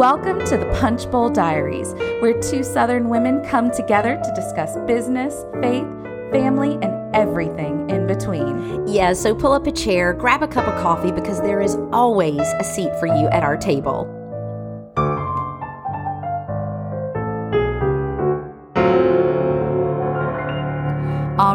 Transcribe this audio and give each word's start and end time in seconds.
Welcome 0.00 0.42
to 0.46 0.56
the 0.56 0.64
Punch 0.80 1.10
Bowl 1.10 1.28
Diaries, 1.28 1.92
where 2.22 2.32
two 2.40 2.64
Southern 2.64 3.10
women 3.10 3.44
come 3.44 3.70
together 3.70 4.18
to 4.24 4.32
discuss 4.34 4.74
business, 4.86 5.44
faith, 5.60 5.84
family, 6.32 6.78
and 6.80 7.14
everything 7.14 7.90
in 7.90 8.06
between. 8.06 8.88
Yeah, 8.88 9.12
so 9.12 9.34
pull 9.34 9.52
up 9.52 9.66
a 9.66 9.70
chair, 9.70 10.14
grab 10.14 10.42
a 10.42 10.48
cup 10.48 10.66
of 10.66 10.82
coffee 10.82 11.12
because 11.12 11.42
there 11.42 11.60
is 11.60 11.76
always 11.92 12.40
a 12.40 12.64
seat 12.64 12.98
for 12.98 13.08
you 13.08 13.28
at 13.28 13.42
our 13.42 13.58
table. 13.58 14.19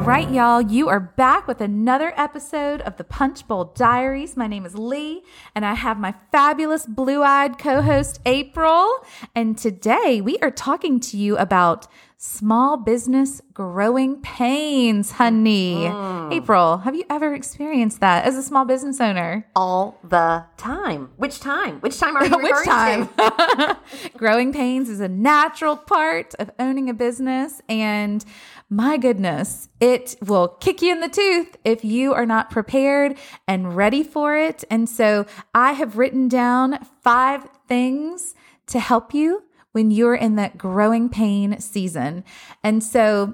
Right, 0.05 0.29
y'all, 0.29 0.61
you 0.61 0.87
are 0.87 0.99
back 0.99 1.47
with 1.47 1.61
another 1.61 2.13
episode 2.15 2.79
of 2.81 2.97
the 2.97 3.03
Punch 3.03 3.47
Bowl 3.47 3.73
Diaries. 3.75 4.37
My 4.37 4.45
name 4.45 4.63
is 4.63 4.77
Leigh, 4.77 5.23
and 5.55 5.65
I 5.65 5.73
have 5.73 5.97
my 5.97 6.13
fabulous 6.31 6.85
blue 6.85 7.23
eyed 7.23 7.57
co 7.57 7.81
host, 7.81 8.21
April. 8.23 9.03
And 9.33 9.57
today 9.57 10.21
we 10.21 10.37
are 10.43 10.51
talking 10.51 10.99
to 10.99 11.17
you 11.17 11.37
about 11.37 11.87
small 12.17 12.77
business 12.77 13.41
growing 13.53 14.21
pains, 14.21 15.11
honey. 15.11 15.75
Mm. 15.75 16.33
April, 16.33 16.79
have 16.79 16.95
you 16.95 17.03
ever 17.09 17.33
experienced 17.33 17.99
that 17.99 18.25
as 18.25 18.35
a 18.35 18.43
small 18.43 18.65
business 18.65 18.99
owner? 18.99 19.47
All 19.55 19.97
the 20.03 20.45
time. 20.57 21.11
Which 21.17 21.39
time? 21.39 21.79
Which 21.81 21.99
time 21.99 22.15
are 22.17 22.25
you 22.25 22.37
Which 22.37 22.51
referring 22.51 22.65
time? 22.65 23.09
to? 23.17 23.77
Growing 24.17 24.53
pains 24.53 24.89
is 24.89 24.99
a 24.99 25.07
natural 25.07 25.75
part 25.77 26.33
of 26.39 26.51
owning 26.59 26.89
a 26.89 26.93
business. 26.93 27.61
And 27.69 28.25
my 28.69 28.97
goodness, 28.97 29.69
it 29.79 30.15
will 30.25 30.47
kick 30.47 30.81
you 30.81 30.91
in 30.91 30.99
the 31.01 31.09
tooth 31.09 31.55
if 31.63 31.85
you 31.85 32.13
are 32.13 32.25
not 32.25 32.49
prepared 32.49 33.17
and 33.47 33.75
ready 33.75 34.03
for 34.03 34.35
it. 34.35 34.63
And 34.69 34.89
so 34.89 35.25
I 35.53 35.73
have 35.73 35.97
written 35.97 36.27
down 36.27 36.79
five 37.01 37.47
things 37.67 38.33
to 38.67 38.79
help 38.79 39.13
you 39.13 39.43
when 39.75 39.91
you're 39.91 40.15
in 40.15 40.37
that 40.37 40.57
growing 40.57 41.09
pain 41.09 41.59
season. 41.59 42.23
And 42.63 42.81
so 42.81 43.33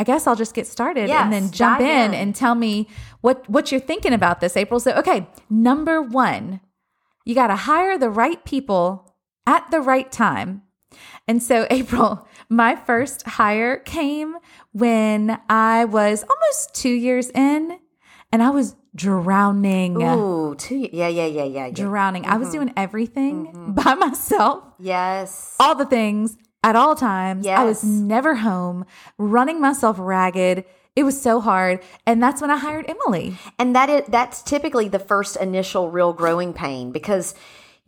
I 0.00 0.02
guess 0.02 0.26
I'll 0.26 0.34
just 0.34 0.52
get 0.52 0.66
started 0.66 1.08
and 1.08 1.32
then 1.32 1.52
jump 1.52 1.80
in 1.80 2.12
in. 2.12 2.14
and 2.14 2.34
tell 2.34 2.56
me 2.56 2.88
what 3.20 3.48
what 3.48 3.70
you're 3.70 3.80
thinking 3.80 4.12
about 4.12 4.40
this, 4.40 4.56
April. 4.56 4.80
So, 4.80 4.90
okay, 4.94 5.28
number 5.48 6.02
1, 6.02 6.60
you 7.24 7.36
got 7.36 7.46
to 7.46 7.56
hire 7.56 7.96
the 7.96 8.10
right 8.10 8.44
people 8.44 9.14
at 9.46 9.70
the 9.70 9.80
right 9.80 10.10
time. 10.10 10.62
And 11.28 11.40
so, 11.40 11.68
April, 11.70 12.26
my 12.48 12.74
first 12.74 13.22
hire 13.24 13.76
came 13.76 14.34
when 14.72 15.40
I 15.48 15.84
was 15.84 16.24
almost 16.28 16.74
two 16.74 16.90
years 16.90 17.30
in 17.30 17.78
and 18.32 18.42
I 18.42 18.50
was 18.50 18.74
drowning. 18.96 20.02
Ooh, 20.02 20.54
two. 20.56 20.88
Yeah, 20.92 21.08
yeah, 21.08 21.26
yeah, 21.26 21.44
yeah. 21.44 21.66
yeah. 21.66 21.70
Drowning. 21.70 22.24
I 22.24 22.30
Mm-hmm. 22.30 22.40
was 22.40 22.50
doing 22.50 22.72
everything 22.76 23.72
by 23.74 23.94
myself, 24.06 24.64
Yes. 24.78 25.54
all 25.60 25.74
the 25.74 25.86
things 25.86 26.36
at 26.64 26.74
all 26.76 26.96
times. 26.96 27.46
I 27.46 27.64
was 27.64 27.84
never 27.84 28.36
home, 28.36 28.84
running 29.18 29.60
myself 29.60 29.96
ragged. 29.98 30.64
It 30.96 31.04
was 31.04 31.20
so 31.20 31.40
hard. 31.40 31.80
And 32.06 32.22
that's 32.22 32.40
when 32.40 32.50
I 32.50 32.56
hired 32.56 32.86
Emily. 32.88 33.36
And 33.58 33.76
that 33.76 33.88
is 33.90 34.02
that's 34.08 34.42
typically 34.42 34.88
the 34.88 34.98
first 34.98 35.36
initial 35.36 35.90
real 35.90 36.12
growing 36.14 36.52
pain 36.54 36.90
because 36.90 37.34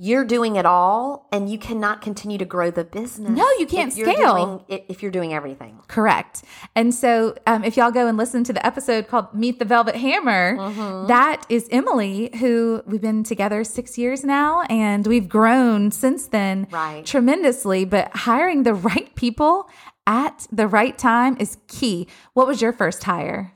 you're 0.00 0.24
doing 0.24 0.54
it 0.56 0.64
all 0.64 1.26
and 1.32 1.50
you 1.50 1.58
cannot 1.58 2.00
continue 2.00 2.38
to 2.38 2.44
grow 2.44 2.70
the 2.70 2.84
business. 2.84 3.30
No, 3.30 3.44
you 3.58 3.66
can't 3.66 3.90
if 3.92 3.98
you're 3.98 4.12
scale. 4.12 4.64
doing- 4.68 4.80
if 4.88 5.02
you're 5.02 5.10
doing 5.10 5.34
everything. 5.34 5.80
Correct. 5.88 6.42
And 6.76 6.94
so, 6.94 7.34
um, 7.48 7.64
if 7.64 7.76
y'all 7.76 7.90
go 7.90 8.06
and 8.06 8.16
listen 8.16 8.44
to 8.44 8.52
the 8.52 8.64
episode 8.64 9.08
called 9.08 9.34
Meet 9.34 9.58
the 9.58 9.64
Velvet 9.64 9.96
Hammer, 9.96 10.56
Mm-hmm. 10.56 11.08
that 11.08 11.44
is 11.48 11.66
Emily, 11.72 12.30
who 12.38 12.82
we've 12.86 13.00
been 13.00 13.24
together 13.24 13.64
six 13.64 13.98
years 13.98 14.24
now, 14.24 14.62
and 14.70 15.06
we've 15.06 15.28
grown 15.28 15.90
since 15.90 16.26
then 16.28 16.68
Right. 16.70 17.04
tremendously. 17.04 17.84
But 17.84 18.14
hiring 18.18 18.62
the 18.62 18.74
right 18.74 19.12
people 19.16 19.68
at 20.06 20.46
the 20.52 20.66
right 20.68 20.96
time 20.96 21.36
is 21.40 21.58
key. 21.66 22.06
What 22.34 22.46
was 22.46 22.62
your 22.62 22.72
first 22.72 23.02
hire? 23.04 23.52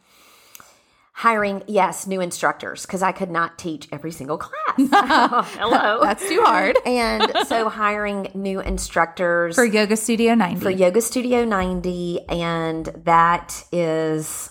Hiring, 1.14 1.62
yes, 1.66 2.06
new 2.06 2.20
instructors 2.20 2.86
because 2.86 3.02
I 3.02 3.12
could 3.12 3.30
not 3.30 3.58
teach 3.58 3.86
every 3.92 4.12
single 4.12 4.38
class. 4.38 4.56
Hello. 5.58 6.00
That's 6.02 6.26
too 6.26 6.42
hard. 6.42 6.76
and 6.86 7.30
so 7.46 7.68
hiring 7.68 8.30
new 8.34 8.60
instructors 8.60 9.54
For 9.54 9.64
Yoga 9.64 9.96
Studio 9.96 10.34
90. 10.34 10.60
for 10.60 10.70
Yoga 10.70 11.00
Studio 11.02 11.44
90 11.44 12.28
and 12.28 12.86
that 13.04 13.64
is 13.72 14.48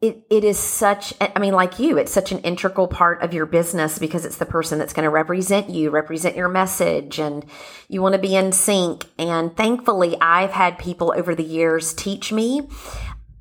it, 0.00 0.24
it 0.30 0.42
is 0.44 0.58
such 0.58 1.14
I 1.20 1.38
mean 1.38 1.52
like 1.54 1.78
you 1.78 1.96
it's 1.96 2.10
such 2.12 2.32
an 2.32 2.38
integral 2.40 2.88
part 2.88 3.22
of 3.22 3.32
your 3.32 3.46
business 3.46 3.98
because 3.98 4.24
it's 4.24 4.38
the 4.38 4.46
person 4.46 4.78
that's 4.78 4.92
going 4.92 5.04
to 5.04 5.10
represent 5.10 5.70
you 5.70 5.90
represent 5.90 6.36
your 6.36 6.48
message 6.48 7.20
and 7.20 7.44
you 7.88 8.02
want 8.02 8.14
to 8.14 8.20
be 8.20 8.34
in 8.34 8.50
sync 8.52 9.04
and 9.18 9.56
thankfully 9.56 10.16
I've 10.20 10.50
had 10.50 10.78
people 10.78 11.14
over 11.16 11.34
the 11.34 11.44
years 11.44 11.94
teach 11.94 12.32
me 12.32 12.68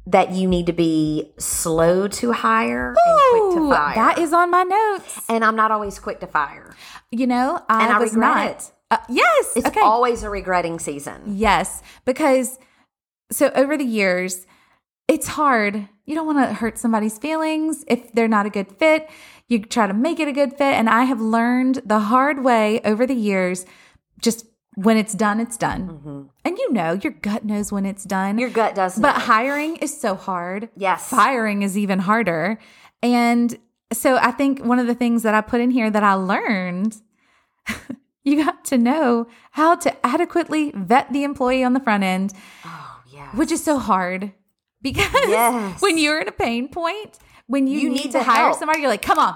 that 0.08 0.32
you 0.32 0.48
need 0.48 0.66
to 0.66 0.74
be 0.74 1.32
slow 1.38 2.08
to 2.08 2.32
hire 2.32 2.96
and 3.06 3.20
quick 3.32 3.56
to 3.56 3.70
fire 3.70 3.96
that 3.96 4.18
is 4.18 4.34
on 4.34 4.50
my 4.50 4.64
notes. 4.64 5.22
and 5.30 5.46
I'm 5.46 5.56
not 5.56 5.72
always 5.72 6.00
quick 6.00 6.20
to 6.22 6.28
fire 6.28 6.76
You 7.12 7.28
know, 7.28 7.62
I, 7.70 7.84
And 7.84 7.94
I 7.94 8.00
was 8.00 8.14
regret 8.14 8.36
not. 8.36 8.50
it. 8.52 8.72
Uh, 8.92 8.98
yes. 9.10 9.54
it's 9.56 9.68
okay. 9.68 9.80
always 9.82 10.24
a 10.24 10.30
regretting 10.30 10.80
season 10.80 11.22
Yes, 11.26 11.82
because 12.06 12.58
so 13.32 13.50
over 13.56 13.78
the 13.78 13.86
years, 13.86 14.46
it's 15.08 15.28
hard. 15.28 15.88
You 16.06 16.16
don't 16.16 16.26
want 16.26 16.40
to 16.50 16.54
hurt 16.54 16.78
somebody's 16.78 17.18
feelings 17.18 17.86
if 17.88 18.12
they're 18.12 18.28
not 18.28 18.46
a 18.46 18.50
good 18.50 18.70
fit. 18.78 19.10
You 19.48 19.60
try 19.64 19.88
to 19.88 19.94
make 19.94 20.20
it 20.20 20.28
a 20.28 20.34
good 20.34 20.52
fit. 20.52 20.62
And 20.74 20.90
I 20.90 21.04
have 21.06 21.22
learned 21.22 21.82
the 21.86 22.00
hard 22.00 22.44
way 22.44 22.82
over 22.84 23.06
the 23.06 23.14
years 23.16 23.66
just 24.20 24.46
when 24.76 24.98
it's 24.98 25.14
done, 25.14 25.40
it's 25.40 25.58
done. 25.58 26.30
And 26.46 26.58
you 26.58 26.72
know, 26.72 26.94
your 26.94 27.12
gut 27.14 27.44
knows 27.46 27.72
when 27.72 27.86
it's 27.86 28.04
done. 28.04 28.32
Mm-hmm. 28.32 28.40
your 28.40 28.50
gut 28.50 28.74
does 28.76 28.98
but 28.98 29.14
know. 29.14 29.20
hiring 29.20 29.76
is 29.78 30.00
so 30.00 30.16
hard. 30.16 30.70
Yes. 30.78 31.08
Firing 31.10 31.62
is 31.62 31.78
even 31.78 32.00
harder. 32.00 32.58
And 33.04 33.58
so 33.92 34.18
I 34.18 34.32
think 34.32 34.64
one 34.64 34.80
of 34.80 34.88
the 34.88 34.96
things 34.96 35.24
that 35.24 35.34
I 35.34 35.42
put 35.42 35.60
in 35.62 35.72
here 35.72 35.90
that 35.90 36.04
I 36.04 36.14
learned 36.14 37.02
you 38.24 38.44
got 38.44 38.64
to 38.66 38.78
know 38.78 39.28
how 39.52 39.76
to 39.76 40.06
adequately 40.06 40.72
vet 40.76 41.12
the 41.12 41.24
employee 41.24 41.64
on 41.64 41.74
the 41.74 41.80
front 41.80 42.04
end, 42.04 42.34
oh 42.66 43.02
yeah 43.12 43.30
which 43.36 43.52
is 43.52 43.64
so 43.64 43.78
hard 43.78 44.32
because 44.82 45.06
Yes. 45.28 45.82
when 45.82 45.98
you're 45.98 46.20
in 46.22 46.28
a 46.28 46.32
pain 46.32 46.68
point, 46.68 47.18
when 47.48 47.68
you, 47.68 47.80
You 47.82 47.90
need, 47.90 48.06
need 48.06 48.12
to 48.14 48.24
hire 48.24 48.46
help. 48.46 48.58
somebody, 48.58 48.80
you're 48.82 48.90
like, 48.90 49.02
come 49.02 49.20
on, 49.20 49.36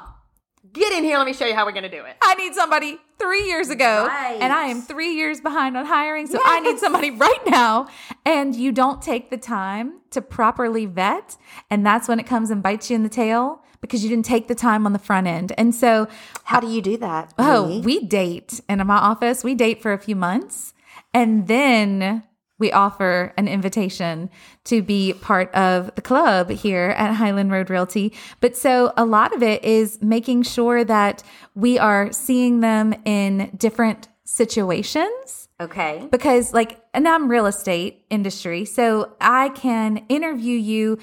Get 0.73 0.93
in 0.93 1.03
here. 1.03 1.17
Let 1.17 1.25
me 1.27 1.33
show 1.33 1.45
you 1.45 1.53
how 1.53 1.65
we're 1.65 1.71
going 1.73 1.83
to 1.83 1.89
do 1.89 2.03
it. 2.05 2.15
I 2.21 2.35
need 2.35 2.53
somebody 2.53 2.97
three 3.19 3.45
years 3.45 3.69
ago, 3.69 4.05
Right. 4.07 4.37
and 4.41 4.51
I 4.51 4.65
am 4.65 4.81
three 4.81 5.13
years 5.15 5.39
behind 5.39 5.77
on 5.77 5.85
hiring. 5.85 6.27
So 6.27 6.39
I 6.43 6.59
need 6.59 6.79
somebody 6.79 7.11
right 7.11 7.39
now. 7.47 7.87
And 8.25 8.55
you 8.55 8.71
don't 8.71 9.01
take 9.01 9.29
the 9.29 9.37
time 9.37 9.99
to 10.11 10.21
properly 10.21 10.85
vet. 10.85 11.37
And 11.69 11.85
that's 11.85 12.07
when 12.07 12.19
it 12.19 12.25
comes 12.25 12.49
and 12.49 12.61
bites 12.63 12.89
you 12.89 12.95
in 12.95 13.03
the 13.03 13.09
tail 13.09 13.61
because 13.81 14.03
you 14.03 14.09
didn't 14.09 14.25
take 14.25 14.47
the 14.47 14.55
time 14.55 14.85
on 14.85 14.93
the 14.93 14.99
front 14.99 15.27
end. 15.27 15.51
And 15.57 15.73
so, 15.75 16.07
How 16.45 16.59
do 16.59 16.67
you 16.67 16.81
do 16.81 16.97
that? 16.97 17.33
oh, 17.37 17.65
Leigh? 17.69 17.81
we 17.81 17.99
date. 18.05 18.59
And 18.67 18.81
in 18.81 18.87
my 18.87 18.97
office, 18.97 19.43
we 19.43 19.53
date 19.55 19.81
for 19.81 19.93
a 19.93 19.99
few 19.99 20.15
months. 20.15 20.73
And 21.13 21.47
then 21.47 22.23
we 22.57 22.71
offer 22.71 23.33
an 23.37 23.47
invitation 23.47 24.29
to 24.65 24.81
be 24.81 25.13
part 25.13 25.53
of 25.53 25.93
the 25.95 26.01
club 26.01 26.49
here 26.49 26.95
at 26.97 27.13
Highland 27.13 27.51
Road 27.51 27.69
Realty. 27.69 28.13
But 28.39 28.55
so 28.55 28.93
a 28.95 29.05
lot 29.05 29.35
of 29.35 29.43
it 29.43 29.63
is 29.63 30.01
making 30.01 30.43
sure 30.43 30.83
that 30.85 31.23
we 31.53 31.77
are 31.77 32.11
seeing 32.11 32.61
them 32.61 32.93
in 33.03 33.51
different 33.57 34.07
situations 34.23 35.47
okay. 35.61 36.07
because 36.11 36.51
like 36.53 36.81
and 36.93 37.07
I'm 37.07 37.29
real 37.29 37.45
estate 37.45 38.05
industry, 38.09 38.65
so 38.65 39.13
I 39.19 39.49
can 39.49 39.97
interview 40.09 40.57
you, 40.57 40.97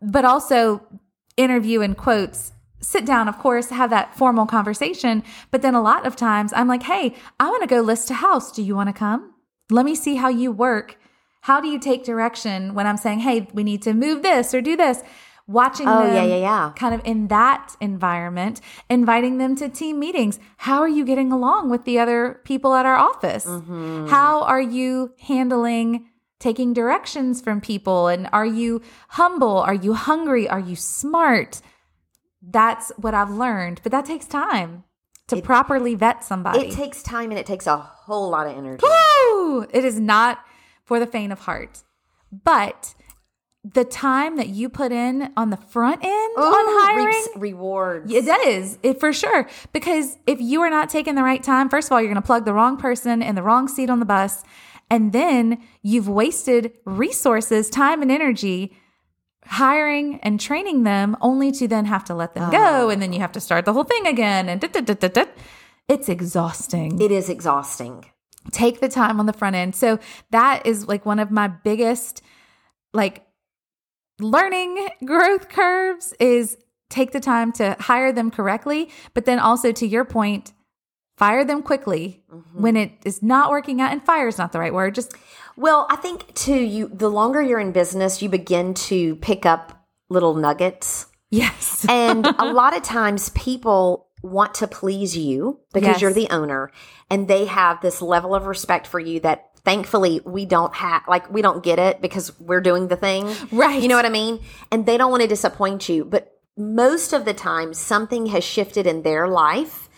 but 0.00 0.24
also 0.24 0.86
interview 1.36 1.80
in 1.80 1.94
quotes. 1.94 2.52
Sit 2.80 3.04
down, 3.04 3.28
of 3.28 3.38
course, 3.38 3.68
have 3.68 3.90
that 3.90 4.16
formal 4.16 4.46
conversation. 4.46 5.22
But 5.52 5.62
then 5.62 5.74
a 5.74 5.82
lot 5.82 6.04
of 6.04 6.16
times 6.16 6.52
I'm 6.54 6.66
like, 6.66 6.82
hey, 6.82 7.14
I 7.38 7.48
want 7.48 7.62
to 7.62 7.68
go 7.68 7.80
list 7.80 8.10
a 8.10 8.14
house. 8.14 8.50
Do 8.50 8.62
you 8.62 8.74
want 8.74 8.88
to 8.88 8.92
come? 8.92 9.31
Let 9.70 9.84
me 9.84 9.94
see 9.94 10.16
how 10.16 10.28
you 10.28 10.52
work. 10.52 10.98
How 11.42 11.60
do 11.60 11.68
you 11.68 11.78
take 11.78 12.04
direction 12.04 12.74
when 12.74 12.86
I'm 12.86 12.96
saying, 12.96 13.20
hey, 13.20 13.48
we 13.52 13.64
need 13.64 13.82
to 13.82 13.94
move 13.94 14.22
this 14.22 14.54
or 14.54 14.60
do 14.60 14.76
this? 14.76 15.02
Watching 15.48 15.88
Oh, 15.88 16.04
them 16.06 16.14
yeah, 16.14 16.24
yeah, 16.24 16.36
yeah. 16.36 16.72
kind 16.76 16.94
of 16.94 17.00
in 17.04 17.26
that 17.28 17.74
environment, 17.80 18.60
inviting 18.88 19.38
them 19.38 19.56
to 19.56 19.68
team 19.68 19.98
meetings. 19.98 20.38
How 20.58 20.80
are 20.80 20.88
you 20.88 21.04
getting 21.04 21.32
along 21.32 21.68
with 21.68 21.84
the 21.84 21.98
other 21.98 22.40
people 22.44 22.74
at 22.74 22.86
our 22.86 22.96
office? 22.96 23.44
Mm-hmm. 23.44 24.06
How 24.06 24.42
are 24.42 24.60
you 24.62 25.14
handling 25.18 26.08
taking 26.38 26.72
directions 26.72 27.40
from 27.40 27.60
people? 27.60 28.06
And 28.06 28.28
are 28.32 28.46
you 28.46 28.82
humble? 29.08 29.58
Are 29.58 29.74
you 29.74 29.94
hungry? 29.94 30.48
Are 30.48 30.60
you 30.60 30.76
smart? 30.76 31.60
That's 32.40 32.92
what 32.96 33.14
I've 33.14 33.30
learned, 33.30 33.80
but 33.82 33.90
that 33.92 34.04
takes 34.04 34.26
time 34.26 34.84
to 35.28 35.40
properly 35.40 35.94
vet 35.94 36.24
somebody. 36.24 36.60
It 36.60 36.72
takes 36.72 37.02
time 37.02 37.30
and 37.30 37.38
it 37.38 37.46
takes 37.46 37.66
a 37.66 37.76
whole 37.76 38.30
lot 38.30 38.46
of 38.46 38.56
energy. 38.56 38.84
Woo! 38.84 39.62
It 39.72 39.84
is 39.84 39.98
not 39.98 40.44
for 40.84 40.98
the 40.98 41.06
faint 41.06 41.32
of 41.32 41.40
heart. 41.40 41.82
But 42.44 42.94
the 43.64 43.84
time 43.84 44.36
that 44.38 44.48
you 44.48 44.68
put 44.68 44.90
in 44.90 45.32
on 45.36 45.50
the 45.50 45.56
front 45.56 46.02
end 46.02 46.34
Ooh, 46.36 46.42
on 46.42 46.64
hiring 46.66 47.40
rewards. 47.40 48.12
it 48.12 48.26
does, 48.26 48.78
it 48.82 48.98
for 48.98 49.12
sure. 49.12 49.48
Because 49.72 50.16
if 50.26 50.40
you 50.40 50.60
are 50.62 50.70
not 50.70 50.90
taking 50.90 51.14
the 51.14 51.22
right 51.22 51.42
time, 51.42 51.68
first 51.68 51.88
of 51.88 51.92
all, 51.92 52.00
you're 52.00 52.10
going 52.12 52.20
to 52.20 52.26
plug 52.26 52.44
the 52.44 52.52
wrong 52.52 52.76
person 52.76 53.22
in 53.22 53.34
the 53.36 53.42
wrong 53.42 53.68
seat 53.68 53.88
on 53.88 54.00
the 54.00 54.06
bus. 54.06 54.42
And 54.90 55.12
then 55.12 55.62
you've 55.82 56.08
wasted 56.08 56.72
resources, 56.84 57.70
time, 57.70 58.02
and 58.02 58.10
energy 58.10 58.76
hiring 59.46 60.20
and 60.22 60.40
training 60.40 60.84
them 60.84 61.16
only 61.20 61.52
to 61.52 61.68
then 61.68 61.84
have 61.84 62.04
to 62.04 62.14
let 62.14 62.34
them 62.34 62.50
go. 62.50 62.86
Oh. 62.86 62.90
And 62.90 63.02
then 63.02 63.12
you 63.12 63.20
have 63.20 63.32
to 63.32 63.40
start 63.40 63.64
the 63.64 63.72
whole 63.72 63.84
thing 63.84 64.06
again. 64.06 64.48
And 64.48 64.60
da, 64.60 64.68
da, 64.68 64.94
da, 65.08 65.24
it's 65.88 66.08
exhausting. 66.08 67.00
It 67.00 67.10
is 67.10 67.28
exhausting. 67.28 68.06
Take 68.50 68.80
the 68.80 68.88
time 68.88 69.20
on 69.20 69.26
the 69.26 69.32
front 69.32 69.56
end. 69.56 69.74
So 69.74 69.98
that 70.30 70.66
is 70.66 70.88
like 70.88 71.04
one 71.04 71.18
of 71.18 71.30
my 71.30 71.48
biggest, 71.48 72.22
like, 72.92 73.26
learning 74.20 74.88
growth 75.04 75.48
curves 75.48 76.14
is 76.20 76.56
take 76.90 77.12
the 77.12 77.20
time 77.20 77.50
to 77.52 77.76
hire 77.80 78.12
them 78.12 78.30
correctly, 78.30 78.90
but 79.14 79.24
then 79.24 79.38
also 79.38 79.72
to 79.72 79.86
your 79.86 80.04
point, 80.04 80.52
fire 81.16 81.44
them 81.44 81.62
quickly 81.62 82.22
mm-hmm. 82.32 82.62
when 82.62 82.76
it 82.76 82.92
is 83.04 83.22
not 83.22 83.50
working 83.50 83.80
out. 83.80 83.92
And 83.92 84.04
fire 84.04 84.28
is 84.28 84.38
not 84.38 84.52
the 84.52 84.58
right 84.58 84.74
word. 84.74 84.94
Just 84.94 85.14
Well, 85.62 85.86
I 85.88 85.96
think 85.96 86.34
too, 86.34 86.60
you 86.60 86.88
the 86.88 87.08
longer 87.08 87.40
you're 87.40 87.60
in 87.60 87.72
business, 87.72 88.20
you 88.20 88.28
begin 88.28 88.74
to 88.90 89.16
pick 89.16 89.46
up 89.46 89.86
little 90.10 90.34
nuggets. 90.34 91.06
yes, 91.30 91.86
And 91.88 92.26
a 92.26 92.52
lot 92.52 92.76
of 92.76 92.82
times 92.82 93.30
people 93.30 94.08
want 94.22 94.54
to 94.54 94.66
please 94.66 95.16
you 95.16 95.60
because 95.72 95.94
Yes. 95.96 96.00
you're 96.02 96.12
the 96.12 96.28
owner 96.30 96.70
and 97.10 97.26
they 97.28 97.44
have 97.46 97.80
this 97.80 98.02
level 98.02 98.34
of 98.34 98.46
respect 98.46 98.86
for 98.86 99.00
you 99.00 99.18
that 99.20 99.50
thankfully 99.64 100.20
we 100.24 100.44
don't 100.46 100.74
have 100.74 101.02
like 101.08 101.30
we 101.32 101.42
don't 101.42 101.62
get 101.62 101.78
it 101.78 102.00
because 102.00 102.38
we're 102.40 102.60
doing 102.60 102.88
the 102.88 102.96
thing. 102.96 103.32
Right. 103.50 103.80
You 103.82 103.88
know 103.88 103.96
what 103.96 104.04
I 104.06 104.10
mean? 104.10 104.40
And 104.70 104.84
they 104.86 104.96
don't 104.96 105.10
want 105.10 105.22
to 105.22 105.28
disappoint 105.28 105.88
you, 105.88 106.04
but 106.04 106.32
most 106.56 107.12
of 107.12 107.24
the 107.24 107.34
time 107.34 107.72
something 107.74 108.26
has 108.26 108.44
shifted 108.44 108.86
in 108.86 109.02
their 109.02 109.26
life 109.28 109.88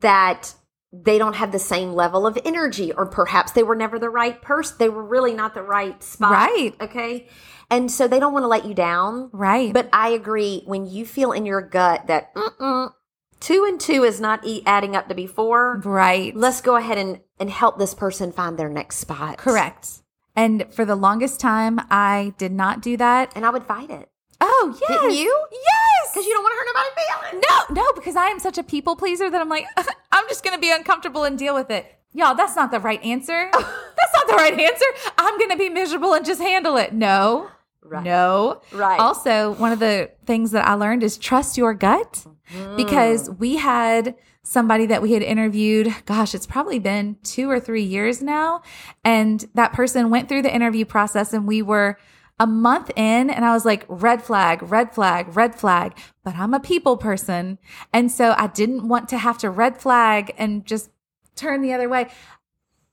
that 0.00 0.54
they 1.02 1.18
don't 1.18 1.34
have 1.36 1.50
the 1.52 1.58
same 1.58 1.92
level 1.92 2.26
of 2.26 2.38
energy 2.44 2.92
or 2.92 3.06
perhaps 3.06 3.52
they 3.52 3.62
were 3.62 3.74
never 3.74 3.98
the 3.98 4.10
right 4.10 4.40
person. 4.40 4.76
They 4.78 4.88
were 4.88 5.04
really 5.04 5.34
not 5.34 5.54
the 5.54 5.62
right 5.62 6.02
spot. 6.02 6.30
Right. 6.32 6.74
Okay. 6.80 7.28
And 7.70 7.90
so 7.90 8.06
they 8.06 8.20
don't 8.20 8.32
want 8.32 8.44
to 8.44 8.48
let 8.48 8.64
you 8.66 8.74
down. 8.74 9.30
right. 9.32 9.72
But 9.72 9.88
I 9.92 10.10
agree 10.10 10.62
when 10.66 10.86
you 10.86 11.04
feel 11.06 11.32
in 11.32 11.46
your 11.46 11.60
gut 11.62 12.06
that 12.06 12.34
Mm-mm, 12.34 12.92
two 13.40 13.64
and 13.66 13.80
two 13.80 14.04
is 14.04 14.20
not 14.20 14.44
e- 14.46 14.62
adding 14.66 14.94
up 14.94 15.08
to 15.08 15.14
be 15.14 15.26
four. 15.26 15.80
right. 15.84 16.34
Let's 16.36 16.60
go 16.60 16.76
ahead 16.76 16.98
and, 16.98 17.20
and 17.40 17.50
help 17.50 17.78
this 17.78 17.94
person 17.94 18.30
find 18.32 18.58
their 18.58 18.68
next 18.68 18.98
spot. 18.98 19.38
Correct. 19.38 20.02
And 20.36 20.66
for 20.72 20.84
the 20.84 20.96
longest 20.96 21.40
time, 21.40 21.80
I 21.90 22.34
did 22.38 22.52
not 22.52 22.82
do 22.82 22.96
that. 22.98 23.32
And 23.34 23.46
I 23.46 23.50
would 23.50 23.64
fight 23.64 23.90
it 23.90 24.08
Oh, 24.46 24.78
yes. 24.80 24.90
Didn't 24.90 25.16
you? 25.16 25.46
Yes. 25.52 26.10
because 26.12 26.26
you 26.26 26.32
don't 26.32 26.42
want 26.42 26.52
to 26.52 26.58
hurt 26.58 26.68
nobody's 26.74 27.30
feelings. 27.30 27.44
No, 27.48 27.82
no, 27.82 27.92
because 27.94 28.16
I 28.16 28.26
am 28.26 28.38
such 28.38 28.58
a 28.58 28.62
people 28.62 28.96
pleaser 28.96 29.30
that 29.30 29.40
I'm 29.40 29.48
like, 29.48 29.66
I'm 30.12 30.28
just 30.28 30.44
going 30.44 30.54
to 30.54 30.60
be 30.60 30.70
uncomfortable 30.70 31.24
and 31.24 31.38
deal 31.38 31.54
with 31.54 31.70
it. 31.70 31.86
Y'all, 32.12 32.34
that's 32.34 32.54
not 32.54 32.70
the 32.70 32.78
right 32.78 33.02
answer. 33.02 33.50
that's 33.52 34.14
not 34.14 34.28
the 34.28 34.34
right 34.34 34.58
answer. 34.58 34.84
I'm 35.18 35.36
going 35.38 35.50
to 35.50 35.56
be 35.56 35.68
miserable 35.68 36.12
and 36.12 36.24
just 36.24 36.40
handle 36.40 36.76
it. 36.76 36.92
No. 36.92 37.50
Right. 37.82 38.04
No. 38.04 38.62
Right. 38.72 39.00
Also, 39.00 39.52
one 39.54 39.72
of 39.72 39.78
the 39.78 40.10
things 40.24 40.52
that 40.52 40.66
I 40.66 40.74
learned 40.74 41.02
is 41.02 41.18
trust 41.18 41.56
your 41.56 41.74
gut 41.74 42.24
mm-hmm. 42.52 42.76
because 42.76 43.30
we 43.30 43.56
had 43.56 44.14
somebody 44.42 44.86
that 44.86 45.02
we 45.02 45.12
had 45.12 45.22
interviewed. 45.22 45.92
Gosh, 46.06 46.34
it's 46.34 46.46
probably 46.46 46.78
been 46.78 47.16
two 47.24 47.50
or 47.50 47.58
three 47.58 47.82
years 47.82 48.22
now. 48.22 48.62
And 49.04 49.44
that 49.54 49.72
person 49.72 50.10
went 50.10 50.28
through 50.28 50.42
the 50.42 50.54
interview 50.54 50.84
process 50.84 51.32
and 51.32 51.48
we 51.48 51.62
were 51.62 51.98
a 52.38 52.46
month 52.46 52.90
in 52.96 53.30
and 53.30 53.44
I 53.44 53.52
was 53.52 53.64
like, 53.64 53.84
red 53.88 54.22
flag, 54.22 54.62
red 54.62 54.92
flag, 54.94 55.36
red 55.36 55.54
flag. 55.54 55.96
But 56.24 56.34
I'm 56.36 56.54
a 56.54 56.60
people 56.60 56.96
person. 56.96 57.58
And 57.92 58.10
so 58.10 58.34
I 58.36 58.48
didn't 58.48 58.88
want 58.88 59.08
to 59.10 59.18
have 59.18 59.38
to 59.38 59.50
red 59.50 59.80
flag 59.80 60.34
and 60.36 60.66
just 60.66 60.90
turn 61.36 61.62
the 61.62 61.72
other 61.72 61.88
way. 61.88 62.08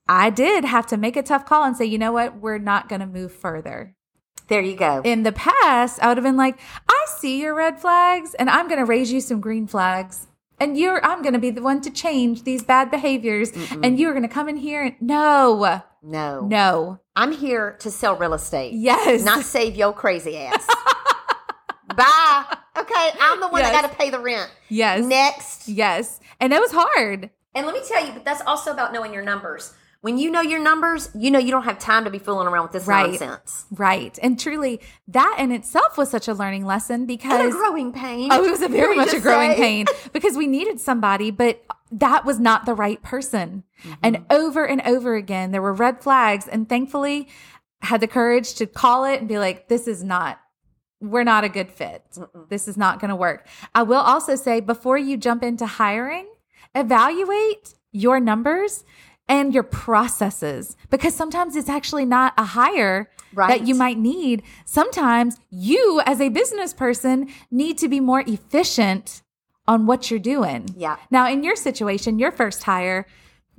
I 0.07 0.29
did 0.29 0.65
have 0.65 0.87
to 0.87 0.97
make 0.97 1.15
a 1.15 1.23
tough 1.23 1.45
call 1.45 1.63
and 1.63 1.75
say, 1.75 1.85
you 1.85 1.97
know 1.97 2.11
what? 2.11 2.37
We're 2.37 2.57
not 2.57 2.89
going 2.89 2.99
to 2.99 3.07
move 3.07 3.31
further 3.33 3.95
There 4.47 4.61
you 4.61 4.75
go. 4.75 5.01
in 5.03 5.23
the 5.23 5.31
past, 5.31 6.01
I 6.03 6.07
would 6.09 6.17
have 6.17 6.23
been 6.23 6.37
like, 6.37 6.59
I 6.87 7.05
see 7.17 7.41
your 7.41 7.55
red 7.55 7.79
flags 7.79 8.33
and 8.35 8.49
I'm 8.49 8.67
going 8.67 8.79
to 8.79 8.85
raise 8.85 9.11
you 9.11 9.21
some 9.21 9.39
green 9.41 9.67
flags. 9.67 10.27
And 10.59 10.77
you're, 10.77 11.03
I'm 11.03 11.23
going 11.23 11.33
to 11.33 11.39
be 11.39 11.49
the 11.49 11.63
one 11.63 11.81
to 11.81 11.89
change 11.89 12.43
these 12.43 12.61
bad 12.61 12.91
behaviors. 12.91 13.51
And 13.81 13.99
you're 13.99 14.11
going 14.11 14.21
to 14.21 14.29
come 14.29 14.47
in 14.47 14.57
here 14.57 14.83
and 14.83 14.95
no, 15.01 15.81
no. 16.03 16.45
no. 16.47 17.00
I'm 17.15 17.31
here 17.31 17.75
to 17.79 17.91
sell 17.91 18.15
real 18.15 18.33
estate. 18.33 18.73
Yes. 18.73 19.23
Not 19.23 19.43
save 19.43 19.75
your 19.75 19.93
crazy 19.93 20.37
ass. 20.37 20.65
Bye. 21.95 22.57
Okay. 22.77 23.09
I'm 23.19 23.39
the 23.41 23.47
one 23.49 23.61
Yes. 23.61 23.71
that 23.71 23.81
got 23.81 23.91
to 23.91 23.97
pay 23.97 24.09
the 24.09 24.19
rent. 24.19 24.49
yes. 24.69 25.03
Next. 25.05 25.67
Yes. 25.67 26.19
And 26.39 26.53
it 26.53 26.59
was 26.61 26.71
hard. 26.71 27.29
And 27.53 27.65
let 27.65 27.75
me 27.75 27.81
tell 27.85 28.05
you, 28.05 28.13
but 28.13 28.23
that's 28.23 28.41
also 28.47 28.71
about 28.71 28.93
knowing 28.93 29.13
your 29.13 29.23
numbers. 29.23 29.73
When 30.01 30.17
you 30.17 30.31
know 30.31 30.41
your 30.41 30.59
numbers, 30.59 31.11
you 31.13 31.29
know 31.29 31.37
you 31.37 31.51
don't 31.51 31.63
have 31.63 31.77
time 31.77 32.05
to 32.05 32.09
be 32.09 32.17
fooling 32.17 32.47
around 32.47 32.63
with 32.63 32.71
this 32.71 32.87
Right. 32.87 33.11
nonsense. 33.11 33.65
Right. 33.71 34.17
And 34.21 34.39
truly, 34.39 34.81
that 35.07 35.35
in 35.39 35.51
itself 35.51 35.95
was 35.97 36.09
such 36.09 36.27
a 36.27 36.33
learning 36.33 36.65
lesson 36.65 37.01
And 37.01 37.03
a 37.03 37.07
because. 37.07 37.53
growing 37.53 37.93
pain. 37.93 38.29
Oh, 38.31 38.43
it 38.43 38.49
was 38.49 38.63
a 38.63 38.67
very 38.67 38.95
much 38.95 39.13
a 39.13 39.19
growing 39.19 39.51
say? 39.51 39.57
pain 39.57 39.85
because 40.13 40.35
we 40.35 40.47
needed 40.47 40.79
somebody, 40.79 41.29
but 41.29 41.63
that 41.91 42.25
was 42.25 42.39
not 42.39 42.65
the 42.65 42.73
right 42.73 43.01
person. 43.03 43.63
Mm-hmm. 43.83 43.93
And 44.01 44.25
over 44.31 44.65
and 44.65 44.81
over 44.81 45.13
again, 45.15 45.51
there 45.51 45.61
were 45.61 45.73
red 45.73 46.01
flags. 46.01 46.47
And 46.47 46.67
thankfully, 46.67 47.27
had 47.81 48.01
the 48.01 48.07
courage 48.07 48.55
to 48.55 48.65
call 48.65 49.05
it 49.05 49.19
and 49.19 49.27
be 49.27 49.37
like, 49.37 49.67
this 49.67 49.87
is 49.87 50.03
not, 50.03 50.39
we're 50.99 51.23
not 51.23 51.43
a 51.43 51.49
good 51.49 51.69
fit. 51.71 52.03
This 52.49 52.67
is 52.67 52.75
not 52.75 52.99
going 52.99 53.09
to 53.09 53.15
work. 53.15 53.45
I 53.75 53.83
will 53.83 53.99
also 53.99 54.35
say 54.35 54.61
before 54.61 54.97
you 54.97 55.15
jump 55.17 55.43
into 55.43 55.65
hiring, 55.67 56.27
evaluate 56.73 57.75
your 57.91 58.19
numbers 58.19 58.83
and 59.31 59.53
your 59.53 59.63
processes 59.63 60.75
because 60.89 61.15
sometimes 61.15 61.55
it's 61.55 61.69
actually 61.69 62.03
not 62.05 62.33
a 62.37 62.43
hire 62.43 63.09
Right. 63.33 63.47
that 63.47 63.65
you 63.65 63.75
might 63.75 63.97
need. 63.97 64.43
Sometimes 64.65 65.39
you, 65.49 66.01
as 66.05 66.19
a 66.19 66.27
business 66.27 66.73
person, 66.73 67.29
need 67.49 67.77
to 67.77 67.87
be 67.87 68.01
more 68.01 68.23
efficient 68.27 69.21
on 69.69 69.85
what 69.85 70.11
you're 70.11 70.19
doing. 70.19 70.67
Yeah. 70.75 70.97
Now, 71.09 71.29
in 71.31 71.41
your 71.41 71.55
situation, 71.55 72.19
your 72.19 72.31
first 72.31 72.63
hire, 72.63 73.07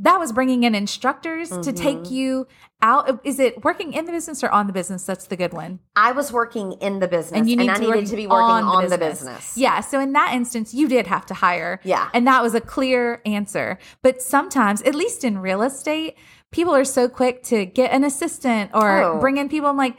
that 0.02 0.18
was 0.20 0.32
bringing 0.32 0.62
in 0.64 0.74
instructors 0.74 1.48
to 1.48 1.56
Mm-hmm. 1.56 1.74
take 1.74 2.10
you 2.10 2.46
out. 2.82 3.20
Is 3.24 3.38
it 3.38 3.64
working 3.64 3.92
in 3.92 4.04
the 4.04 4.12
business 4.12 4.42
or 4.44 4.50
on 4.50 4.66
the 4.66 4.72
business? 4.72 5.04
That's 5.04 5.26
the 5.26 5.36
good 5.36 5.52
one. 5.52 5.78
I 5.96 6.12
was 6.12 6.30
working 6.32 6.72
in 6.80 6.98
the 6.98 7.08
business 7.08 7.38
And 7.38 7.48
you 7.48 7.56
need 7.56 7.70
I 7.70 7.74
to, 7.74 7.80
needed 7.80 8.06
to 8.08 8.16
be 8.16 8.26
working 8.26 8.64
on, 8.66 8.88
the, 8.88 8.98
business. 8.98 9.56
Yeah. 9.56 9.80
So 9.80 10.00
in 10.00 10.12
that 10.12 10.34
instance, 10.34 10.74
you 10.74 10.88
did 10.88 11.06
have 11.06 11.24
to 11.26 11.34
hire. 11.34 11.80
Yeah. 11.84 12.08
And 12.12 12.26
that 12.26 12.42
was 12.42 12.54
a 12.54 12.60
clear 12.60 13.22
answer. 13.24 13.78
But 14.02 14.20
sometimes, 14.20 14.82
at 14.82 14.94
least 14.94 15.22
in 15.24 15.38
real 15.38 15.62
estate, 15.62 16.16
people 16.50 16.74
are 16.74 16.84
so 16.84 17.08
quick 17.08 17.42
to 17.44 17.64
get 17.64 17.92
an 17.92 18.04
assistant 18.04 18.72
or 18.74 19.02
Oh. 19.02 19.20
bring 19.20 19.36
in 19.38 19.48
people. 19.48 19.68
I'm 19.70 19.76
like, 19.76 19.96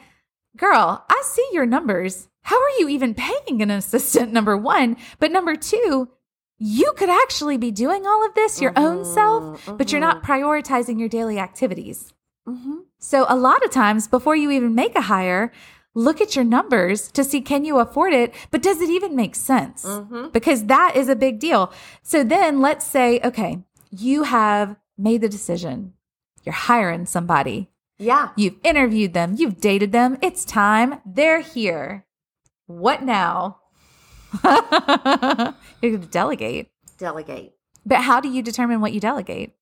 girl, 0.57 1.05
I 1.09 1.21
see 1.25 1.47
your 1.53 1.65
numbers. 1.65 2.27
How 2.41 2.57
are 2.61 2.69
you 2.79 2.89
even 2.89 3.13
paying 3.15 3.61
an 3.61 3.71
assistant? 3.71 4.33
Number 4.37 4.57
one. 4.57 4.97
But 5.19 5.31
number 5.31 5.55
two, 5.55 6.09
you 6.57 6.93
could 6.95 7.09
actually 7.09 7.57
be 7.57 7.71
doing 7.71 8.05
all 8.05 8.25
of 8.25 8.33
this 8.35 8.61
your 8.61 8.73
own 8.75 9.03
mm-hmm, 9.03 9.13
self, 9.13 9.77
but 9.77 9.91
you're 9.91 10.01
not 10.01 10.21
mm-hmm. 10.21 10.31
prioritizing 10.31 10.99
your 10.99 11.09
daily 11.09 11.39
activities. 11.39 12.13
Mm-hmm. 12.47 12.79
So 12.99 13.25
a 13.27 13.35
lot 13.35 13.63
of 13.63 13.71
times 13.71 14.07
before 14.07 14.35
you 14.35 14.51
even 14.51 14.75
make 14.75 14.95
a 14.95 15.01
hire, 15.01 15.51
look 15.93 16.21
at 16.21 16.35
your 16.35 16.45
numbers 16.45 17.11
to 17.11 17.23
see 17.23 17.41
can 17.41 17.65
you 17.65 17.79
afford 17.79 18.13
it, 18.13 18.33
but 18.51 18.61
does 18.61 18.81
it 18.81 18.89
even 18.89 19.15
make 19.15 19.35
sense? 19.35 19.85
Because 20.31 20.65
that 20.65 20.95
is 20.95 21.09
a 21.09 21.15
big 21.15 21.39
deal. 21.39 21.71
So 22.01 22.23
then 22.23 22.61
let's 22.61 22.85
say, 22.85 23.19
okay, 23.23 23.63
you 23.91 24.23
have 24.23 24.75
made 24.97 25.21
the 25.21 25.29
decision. 25.29 25.93
You're 26.43 26.53
hiring 26.53 27.05
somebody. 27.05 27.69
Yeah. 27.97 28.29
You've 28.35 28.57
interviewed 28.63 29.13
them, 29.13 29.35
you've 29.37 29.59
dated 29.59 29.91
them. 29.91 30.17
It's 30.21 30.45
time. 30.45 30.99
They're 31.05 31.41
here. 31.41 32.05
What 32.65 33.03
now? 33.03 33.59
Going 35.81 36.01
to 36.01 36.07
delegate. 36.09 36.71
Delegate. 36.97 37.53
But 37.85 38.01
how 38.01 38.19
do 38.19 38.29
you 38.29 38.41
determine 38.41 38.81
what 38.81 38.93
you 38.93 38.99
delegate? 38.99 39.55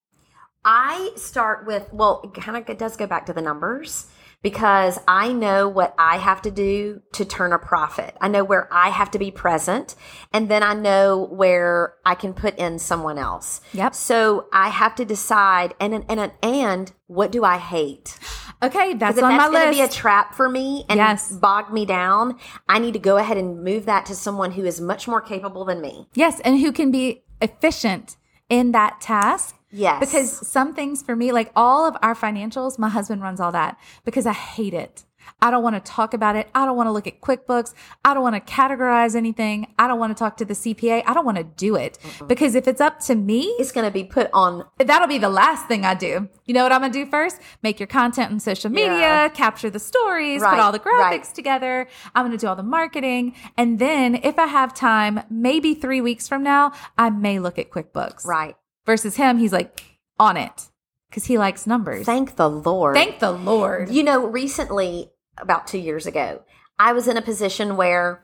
I 0.63 1.11
start 1.15 1.65
with, 1.65 1.91
well, 1.91 2.21
it 2.23 2.39
kind 2.39 2.57
of 2.57 2.77
does 2.77 2.95
go 2.95 3.07
back 3.07 3.25
to 3.25 3.33
the 3.33 3.41
numbers 3.41 4.07
because 4.41 4.99
I 5.07 5.31
know 5.33 5.67
what 5.69 5.93
I 5.97 6.17
have 6.17 6.41
to 6.43 6.51
do 6.51 7.01
to 7.13 7.25
turn 7.25 7.53
a 7.53 7.59
profit. 7.59 8.17
I 8.19 8.27
know 8.27 8.43
where 8.43 8.67
I 8.73 8.89
have 8.89 9.11
to 9.11 9.19
be 9.19 9.29
present 9.31 9.95
and 10.33 10.49
then 10.49 10.63
I 10.63 10.73
know 10.73 11.27
where 11.31 11.95
I 12.05 12.15
can 12.15 12.33
put 12.33 12.57
in 12.57 12.79
someone 12.79 13.17
else. 13.17 13.61
Yep. 13.73 13.93
So 13.93 14.47
I 14.51 14.69
have 14.69 14.95
to 14.95 15.05
decide 15.05 15.73
and 15.79 15.93
and 15.93 16.05
and, 16.09 16.31
and 16.41 16.91
what 17.07 17.31
do 17.31 17.43
I 17.43 17.57
hate? 17.57 18.17
Okay, 18.63 18.93
that's 18.93 19.17
If 19.17 19.23
on 19.23 19.31
that's 19.37 19.51
my 19.51 19.57
going 19.59 19.65
to 19.73 19.77
be 19.77 19.81
a 19.81 19.87
trap 19.89 20.35
for 20.35 20.47
me 20.47 20.85
and 20.87 20.97
Yes. 20.97 21.31
bog 21.31 21.73
me 21.73 21.85
down, 21.85 22.37
I 22.69 22.79
need 22.79 22.93
to 22.93 22.99
go 22.99 23.17
ahead 23.17 23.37
and 23.37 23.63
move 23.63 23.85
that 23.85 24.05
to 24.07 24.15
someone 24.15 24.51
who 24.51 24.65
is 24.65 24.79
much 24.79 25.07
more 25.07 25.21
capable 25.21 25.65
than 25.65 25.81
me. 25.81 26.07
yes, 26.13 26.39
and 26.41 26.59
who 26.59 26.71
can 26.71 26.91
be 26.91 27.23
efficient 27.41 28.17
in 28.49 28.71
that 28.73 29.01
task. 29.01 29.55
Yes. 29.71 29.99
Because 29.99 30.47
some 30.47 30.73
things 30.73 31.01
for 31.01 31.15
me, 31.15 31.31
like 31.31 31.51
all 31.55 31.85
of 31.87 31.95
our 32.01 32.15
financials, 32.15 32.77
my 32.77 32.89
husband 32.89 33.21
runs 33.21 33.39
all 33.39 33.51
that 33.53 33.77
because 34.05 34.25
I 34.25 34.33
hate 34.33 34.73
it. 34.73 35.05
I 35.39 35.51
don't 35.51 35.61
want 35.63 35.75
to 35.75 35.91
talk 35.91 36.13
about 36.15 36.35
it. 36.35 36.49
I 36.53 36.65
don't 36.65 36.75
want 36.75 36.87
to 36.87 36.91
look 36.91 37.05
at 37.07 37.21
QuickBooks. 37.21 37.73
I 38.03 38.13
don't 38.15 38.23
want 38.23 38.35
to 38.35 38.53
categorize 38.53 39.15
anything. 39.15 39.73
I 39.77 39.87
don't 39.87 39.99
want 39.99 40.15
to 40.15 40.19
talk 40.19 40.37
to 40.37 40.45
the 40.45 40.53
CPA. 40.55 41.03
I 41.05 41.13
don't 41.13 41.25
want 41.25 41.37
to 41.37 41.43
do 41.43 41.75
it 41.75 41.99
because 42.27 42.53
if 42.55 42.67
it's 42.67 42.81
up 42.81 42.99
to 43.01 43.15
me, 43.15 43.43
It's 43.59 43.71
going 43.71 43.85
to 43.85 43.91
be 43.91 44.03
put 44.03 44.29
on. 44.33 44.65
that'll 44.79 45.07
be 45.07 45.19
the 45.19 45.29
last 45.29 45.67
thing 45.67 45.85
I 45.85 45.93
do. 45.93 46.27
You 46.45 46.53
know 46.55 46.63
what 46.63 46.71
I'm 46.71 46.81
going 46.81 46.91
to 46.91 47.05
do 47.05 47.09
first? 47.09 47.37
Make 47.63 47.79
your 47.79 47.87
content 47.87 48.31
on 48.31 48.39
social 48.39 48.71
media, 48.71 48.97
Yeah. 48.99 49.29
capture 49.29 49.69
the 49.69 49.79
stories, 49.79 50.41
Right, 50.41 50.51
put 50.51 50.59
all 50.59 50.71
the 50.71 50.79
graphics 50.79 50.99
right. 50.99 51.23
together. 51.35 51.87
I'm 52.15 52.25
going 52.25 52.37
to 52.37 52.41
do 52.43 52.47
all 52.47 52.55
the 52.55 52.63
marketing. 52.63 53.35
And 53.57 53.77
then 53.79 54.15
if 54.15 54.37
I 54.39 54.47
have 54.47 54.73
time, 54.73 55.21
maybe 55.29 55.75
three 55.75 56.01
weeks 56.01 56.27
from 56.27 56.41
now, 56.43 56.71
I 56.97 57.09
may 57.11 57.39
look 57.39 57.57
at 57.59 57.69
QuickBooks. 57.69 58.25
Right. 58.25 58.55
Versus 58.91 59.15
him, 59.15 59.37
he's 59.37 59.53
like 59.53 59.85
on 60.19 60.35
it 60.35 60.67
because 61.09 61.23
he 61.23 61.37
likes 61.37 61.65
numbers. 61.65 62.05
Thank 62.05 62.35
the 62.35 62.49
Lord. 62.49 62.93
Thank 62.93 63.19
the 63.19 63.31
Lord. 63.31 63.89
You 63.89 64.03
know, 64.03 64.27
recently, 64.27 65.09
about 65.37 65.65
two 65.65 65.77
years 65.77 66.05
ago, 66.05 66.43
I 66.77 66.91
was 66.91 67.07
in 67.07 67.15
a 67.15 67.21
position 67.21 67.77
where 67.77 68.21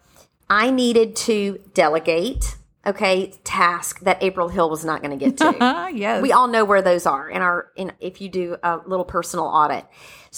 I 0.50 0.70
needed 0.70 1.16
to 1.16 1.62
delegate, 1.74 2.58
okay, 2.86 3.32
task 3.46 4.02
that 4.02 4.22
April 4.22 4.50
Hill 4.50 4.70
was 4.70 4.84
not 4.84 5.02
going 5.02 5.18
to 5.18 5.26
get 5.26 5.38
to. 5.38 5.90
yes. 5.96 6.22
we 6.22 6.34
all 6.34 6.50
know 6.50 6.66
where 6.66 6.82
those 6.82 7.06
are 7.06 7.30
in 7.30 7.42
our 7.42 7.72
in 7.78 7.94
if 8.02 8.20
you 8.20 8.28
do 8.28 8.58
a 8.62 8.82
little 8.86 9.06
personal 9.06 9.46
audit. 9.46 9.86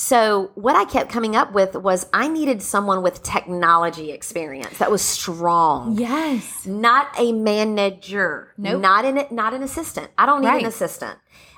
So 0.02 0.52
what 0.56 0.78
I 0.78 0.86
kept 0.86 1.12
coming 1.12 1.36
up 1.36 1.52
with 1.52 1.76
was 1.76 2.08
I 2.14 2.30
needed 2.30 2.62
someone 2.62 3.02
with 3.02 3.22
technology 3.22 4.12
experience 4.14 4.78
that 4.78 4.90
was 4.90 5.02
strong. 5.02 5.98
yes. 5.98 6.66
Not 6.66 7.10
a 7.18 7.34
manager. 7.34 8.54
Nope. 8.58 8.80
Not 8.82 9.04
an 9.04 9.26
not 9.30 9.54
an 9.54 9.62
assistant. 9.62 10.10
I 10.18 10.26
don't 10.26 10.40
need 10.40 10.48
Right. 10.48 10.62
an 10.64 10.70
assistant. 10.70 11.18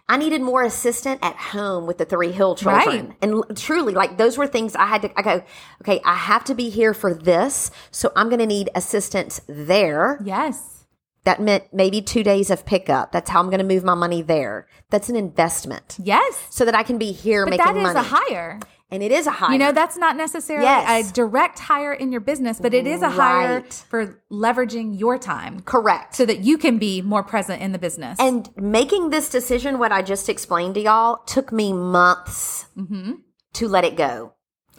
I 0.10 0.18
needed 0.18 0.42
more 0.42 0.64
assistant 0.64 1.20
at 1.24 1.36
home 1.36 1.86
with 1.86 2.00
the 2.00 2.06
three 2.06 2.32
Hill 2.32 2.56
children. 2.56 3.08
Right. 3.10 3.18
And 3.22 3.32
l- 3.32 3.46
truly, 3.56 3.94
like 3.94 4.18
those 4.18 4.40
were 4.40 4.48
things 4.48 4.76
I 4.76 4.88
had 4.88 5.04
to 5.04 5.12
I 5.20 5.22
go, 5.22 5.44
okay, 5.84 6.02
I 6.04 6.16
have 6.16 6.44
to 6.46 6.56
be 6.56 6.70
here 6.72 6.96
for 6.96 7.14
this. 7.14 7.70
So 7.92 8.12
I'm 8.16 8.28
gonna 8.28 8.48
need 8.48 8.72
assistance 8.74 9.40
there. 9.48 10.20
Yes. 10.26 10.81
That 11.24 11.40
meant 11.40 11.66
maybe 11.72 12.02
two 12.02 12.24
days 12.24 12.50
of 12.50 12.66
pickup. 12.66 13.12
That's 13.12 13.30
how 13.30 13.40
I'm 13.40 13.50
gonna 13.50 13.64
move 13.64 13.84
my 13.84 13.94
money 13.94 14.22
there. 14.22 14.68
That's 14.90 15.08
an 15.10 15.16
investment. 15.16 15.98
Yes. 16.02 16.48
So 16.50 16.66
that 16.66 16.74
I 16.76 16.84
can 16.84 16.98
be 16.98 17.12
here 17.12 17.46
But 17.46 17.52
making 17.52 17.66
money. 17.66 17.84
that 17.84 17.90
is 17.90 17.96
money. 17.96 18.08
a 18.08 18.10
hire. 18.34 18.60
and 18.94 19.02
it 19.02 19.12
is 19.12 19.26
a 19.26 19.32
hire. 19.32 19.54
You 19.54 19.58
know, 19.58 19.72
that's 19.72 19.96
not 19.96 20.18
necessarily 20.18 20.66
Yes. 20.66 21.10
a 21.10 21.14
direct 21.14 21.60
hire 21.60 21.94
in 21.94 22.12
your 22.12 22.20
business, 22.20 22.60
but 22.60 22.74
it 22.74 22.86
is 22.86 23.02
a 23.02 23.10
hire 23.10 23.64
for 23.90 24.20
leveraging 24.30 25.00
your 25.00 25.18
time 25.18 25.62
correct. 25.62 26.14
so 26.16 26.26
that 26.26 26.40
you 26.40 26.58
can 26.58 26.78
be 26.78 27.02
more 27.02 27.24
present 27.24 27.62
in 27.62 27.72
the 27.72 27.80
business. 27.80 28.20
And 28.20 28.50
making 28.58 29.10
this 29.12 29.30
decision, 29.30 29.80
what 29.80 29.94
I 29.94 30.02
just 30.02 30.28
explained 30.28 30.76
to 30.76 30.82
y'all, 30.82 31.24
took 31.26 31.54
me 31.54 31.72
months 31.72 32.66
mm-hmm. 32.78 33.14
to 33.54 33.68
let 33.70 33.86
it 33.86 33.96
go. 33.96 34.34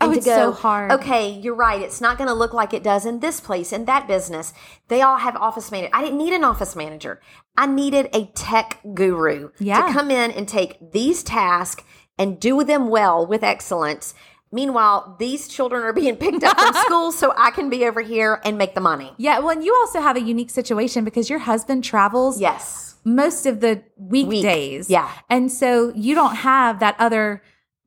Oh, 0.04 0.12
to 0.12 0.16
it's 0.18 0.26
so 0.26 0.52
hard. 0.52 0.92
Okay, 0.92 1.30
you're 1.40 1.54
right. 1.54 1.80
It's 1.82 2.00
not 2.00 2.18
going 2.18 2.28
to 2.28 2.34
look 2.34 2.52
like 2.52 2.72
it 2.74 2.82
does 2.82 3.06
in 3.06 3.20
this 3.20 3.40
place, 3.40 3.72
in 3.72 3.84
that 3.86 4.06
business. 4.06 4.52
They 4.88 5.02
all 5.02 5.18
have 5.18 5.36
office 5.36 5.70
manager. 5.70 5.90
I 5.94 6.02
didn't 6.02 6.18
need 6.18 6.32
an 6.32 6.44
office 6.44 6.74
manager. 6.76 7.20
I 7.56 7.66
needed 7.66 8.08
a 8.14 8.26
tech 8.34 8.80
guru 8.94 9.50
Yeah. 9.58 9.86
to 9.86 9.92
come 9.92 10.10
in 10.10 10.30
and 10.30 10.46
take 10.48 10.92
these 10.92 11.22
tasks 11.22 11.82
and 12.18 12.38
do 12.40 12.62
them 12.64 12.88
well 12.88 13.26
with 13.26 13.42
excellence. 13.42 14.14
Meanwhile, 14.54 15.16
these 15.18 15.48
children 15.48 15.82
are 15.82 15.94
being 15.94 16.16
picked 16.16 16.44
up 16.44 16.58
from 16.60 16.74
school, 16.84 17.10
so 17.12 17.32
I 17.38 17.50
can 17.52 17.70
be 17.70 17.86
over 17.86 18.02
here 18.02 18.38
and 18.44 18.58
make 18.58 18.74
the 18.74 18.80
money. 18.82 19.12
yeah, 19.16 19.38
well, 19.38 19.48
and 19.50 19.64
you 19.64 19.74
also 19.74 20.00
have 20.02 20.16
a 20.16 20.20
unique 20.20 20.50
situation 20.50 21.04
because 21.04 21.30
your 21.30 21.38
husband 21.38 21.84
travels 21.84 22.38
Yes. 22.38 22.96
most 23.02 23.46
of 23.46 23.60
the 23.60 23.82
weekdays. 23.96 24.90
yeah. 24.90 25.10
And 25.30 25.50
so 25.50 25.90
you 25.94 26.14
don't 26.14 26.34
have 26.36 26.80
that 26.80 26.96
other 26.98 27.42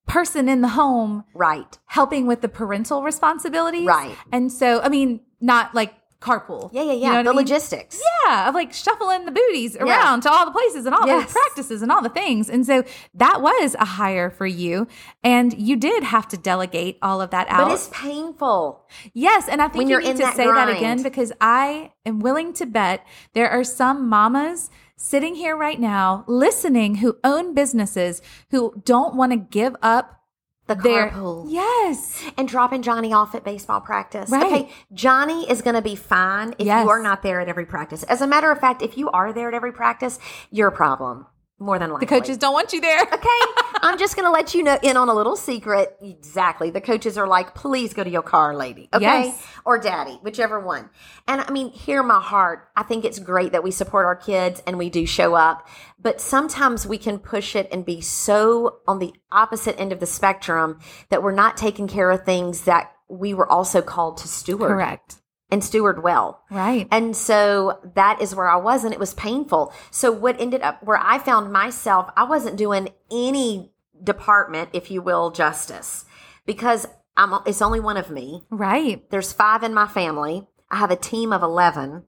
person 0.05 0.47
in 0.49 0.61
the 0.61 0.69
home 0.69 1.23
Right. 1.33 1.77
helping 1.85 2.27
with 2.27 2.41
the 2.41 2.49
parental 2.49 3.03
responsibilities. 3.03 3.85
Right. 3.87 4.15
And 4.31 4.51
so, 4.51 4.81
I 4.81 4.89
mean, 4.89 5.21
not 5.41 5.73
like 5.73 5.93
carpool. 6.21 6.71
Yeah, 6.73 6.81
yeah, 6.83 6.93
You 6.93 6.99
yeah. 7.01 7.07
know 7.11 7.23
the 7.23 7.29
I 7.29 7.33
mean? 7.33 7.35
logistics. 7.37 8.01
Yeah, 8.25 8.49
of 8.49 8.55
like 8.55 8.73
shuffling 8.73 9.25
the 9.25 9.31
booties 9.31 9.75
around 9.77 10.21
to 10.21 10.31
all 10.31 10.45
the 10.45 10.51
places 10.51 10.87
and 10.87 10.95
all 10.95 11.05
Yes. 11.05 11.27
the 11.31 11.33
practices 11.39 11.81
and 11.83 11.91
all 11.91 12.01
the 12.01 12.09
things. 12.09 12.49
And 12.49 12.65
so 12.65 12.83
that 13.13 13.41
was 13.43 13.75
a 13.77 13.85
hire 13.85 14.31
for 14.31 14.47
you. 14.47 14.87
And 15.23 15.53
you 15.53 15.75
did 15.75 16.03
have 16.03 16.27
to 16.29 16.37
delegate 16.37 16.97
all 17.03 17.21
of 17.21 17.29
that 17.29 17.47
out. 17.49 17.67
But 17.67 17.73
it's 17.75 17.89
painful. 17.93 18.87
yes. 19.13 19.47
And 19.47 19.61
I 19.61 19.65
think 19.67 19.75
when 19.79 19.87
you 19.87 19.91
you're 19.91 20.01
need 20.01 20.11
in 20.11 20.17
to 20.17 20.33
say 20.33 20.45
that 20.47 20.69
again 20.69 21.03
because 21.03 21.31
I 21.39 21.91
am 22.05 22.19
willing 22.19 22.53
to 22.53 22.65
bet 22.65 23.05
there 23.33 23.49
are 23.49 23.63
some 23.63 24.07
mamas 24.09 24.71
sitting 24.97 25.35
here 25.35 25.55
right 25.55 25.79
now 25.79 26.23
listening 26.27 26.95
who 26.95 27.17
own 27.23 27.53
businesses 27.53 28.21
who 28.51 28.81
don't 28.85 29.15
want 29.15 29.31
to 29.31 29.37
give 29.37 29.75
up 29.81 30.21
The 30.67 30.75
their 30.75 31.09
carpool. 31.09 31.45
Yes. 31.49 32.23
And 32.37 32.47
dropping 32.47 32.81
Johnny 32.81 33.11
off 33.13 33.35
at 33.35 33.43
baseball 33.43 33.81
practice. 33.81 34.29
Right. 34.29 34.45
Okay, 34.45 34.71
Johnny 34.93 35.49
is 35.49 35.61
going 35.61 35.75
to 35.75 35.81
be 35.81 35.95
fine 35.95 36.53
if 36.57 36.65
Yes. 36.65 36.83
you 36.83 36.89
are 36.89 37.01
not 37.01 37.23
there 37.23 37.39
at 37.41 37.47
every 37.47 37.65
practice. 37.65 38.03
As 38.03 38.21
a 38.21 38.27
matter 38.27 38.49
of 38.51 38.59
fact, 38.59 38.81
if 38.81 38.97
you 38.97 39.09
are 39.11 39.31
there 39.33 39.47
at 39.49 39.53
every 39.53 39.71
practice, 39.73 40.17
you're 40.49 40.69
a 40.69 40.71
problem. 40.71 41.27
More 41.57 41.79
than 41.79 41.89
likely. 41.89 42.05
The 42.05 42.09
coaches 42.09 42.37
don't 42.37 42.53
want 42.53 42.73
you 42.73 42.81
there. 42.81 43.01
Okay, 43.15 43.51
I'm 43.81 43.97
just 43.97 44.15
going 44.15 44.25
to 44.25 44.31
let 44.31 44.53
you 44.53 44.61
know 44.61 44.77
in 44.81 44.97
on 44.97 45.09
a 45.09 45.13
little 45.13 45.35
secret. 45.35 45.95
Exactly. 46.01 46.69
The 46.69 46.81
coaches 46.81 47.17
are 47.17 47.27
like, 47.27 47.55
please 47.55 47.93
go 47.93 48.03
to 48.03 48.09
your 48.09 48.21
car, 48.21 48.55
lady. 48.55 48.89
Okay. 48.93 49.03
Yes. 49.03 49.47
Or 49.63 49.79
daddy, 49.79 50.19
whichever 50.21 50.59
one. 50.59 50.89
And 51.27 51.39
I 51.41 51.49
mean, 51.51 51.69
hear 51.71 52.03
my 52.03 52.19
heart. 52.19 52.67
I 52.75 52.83
think 52.83 53.05
it's 53.05 53.19
great 53.19 53.53
that 53.53 53.63
we 53.63 53.71
support 53.71 54.05
our 54.05 54.15
kids 54.15 54.61
and 54.67 54.77
we 54.77 54.89
do 54.89 55.05
show 55.05 55.33
up, 55.35 55.67
but 55.99 56.19
sometimes 56.19 56.85
we 56.85 56.97
can 56.97 57.19
push 57.19 57.55
it 57.55 57.69
and 57.71 57.85
be 57.85 58.01
so 58.01 58.79
on 58.87 58.99
the 58.99 59.13
opposite 59.31 59.79
end 59.79 59.91
of 59.91 59.99
the 59.99 60.05
spectrum 60.05 60.79
that 61.09 61.23
we're 61.23 61.31
not 61.31 61.55
taking 61.57 61.87
care 61.87 62.11
of 62.11 62.25
things 62.25 62.63
that 62.63 62.91
we 63.07 63.33
were 63.33 63.49
also 63.49 63.81
called 63.81 64.17
to 64.17 64.27
steward 64.27 64.69
Correct. 64.69 65.17
And 65.49 65.63
steward 65.63 66.03
well. 66.03 66.43
Right. 66.49 66.87
And 66.91 67.15
so 67.15 67.79
that 67.95 68.21
is 68.21 68.35
where 68.35 68.49
I 68.49 68.57
was, 68.57 68.83
and 68.83 68.93
it 68.93 68.99
was 68.99 69.13
painful. 69.13 69.73
So, 69.91 70.11
what 70.11 70.39
ended 70.39 70.61
up 70.61 70.83
where 70.83 70.99
I 71.01 71.19
found 71.19 71.51
myself, 71.51 72.09
I 72.15 72.23
wasn't 72.23 72.57
doing 72.57 72.89
any 73.11 73.71
department, 74.03 74.69
if 74.73 74.91
you 74.91 75.01
will, 75.01 75.31
justice 75.31 76.05
because 76.45 76.87
I'm, 77.17 77.39
it's 77.45 77.61
only 77.61 77.79
one 77.79 77.97
of 77.97 78.09
me. 78.09 78.43
Right. 78.49 79.09
There's 79.09 79.33
five 79.33 79.63
in 79.63 79.73
my 79.73 79.87
family. 79.87 80.47
I 80.69 80.77
have 80.77 80.91
a 80.91 80.95
team 80.95 81.31
of 81.31 81.43
11, 81.43 82.03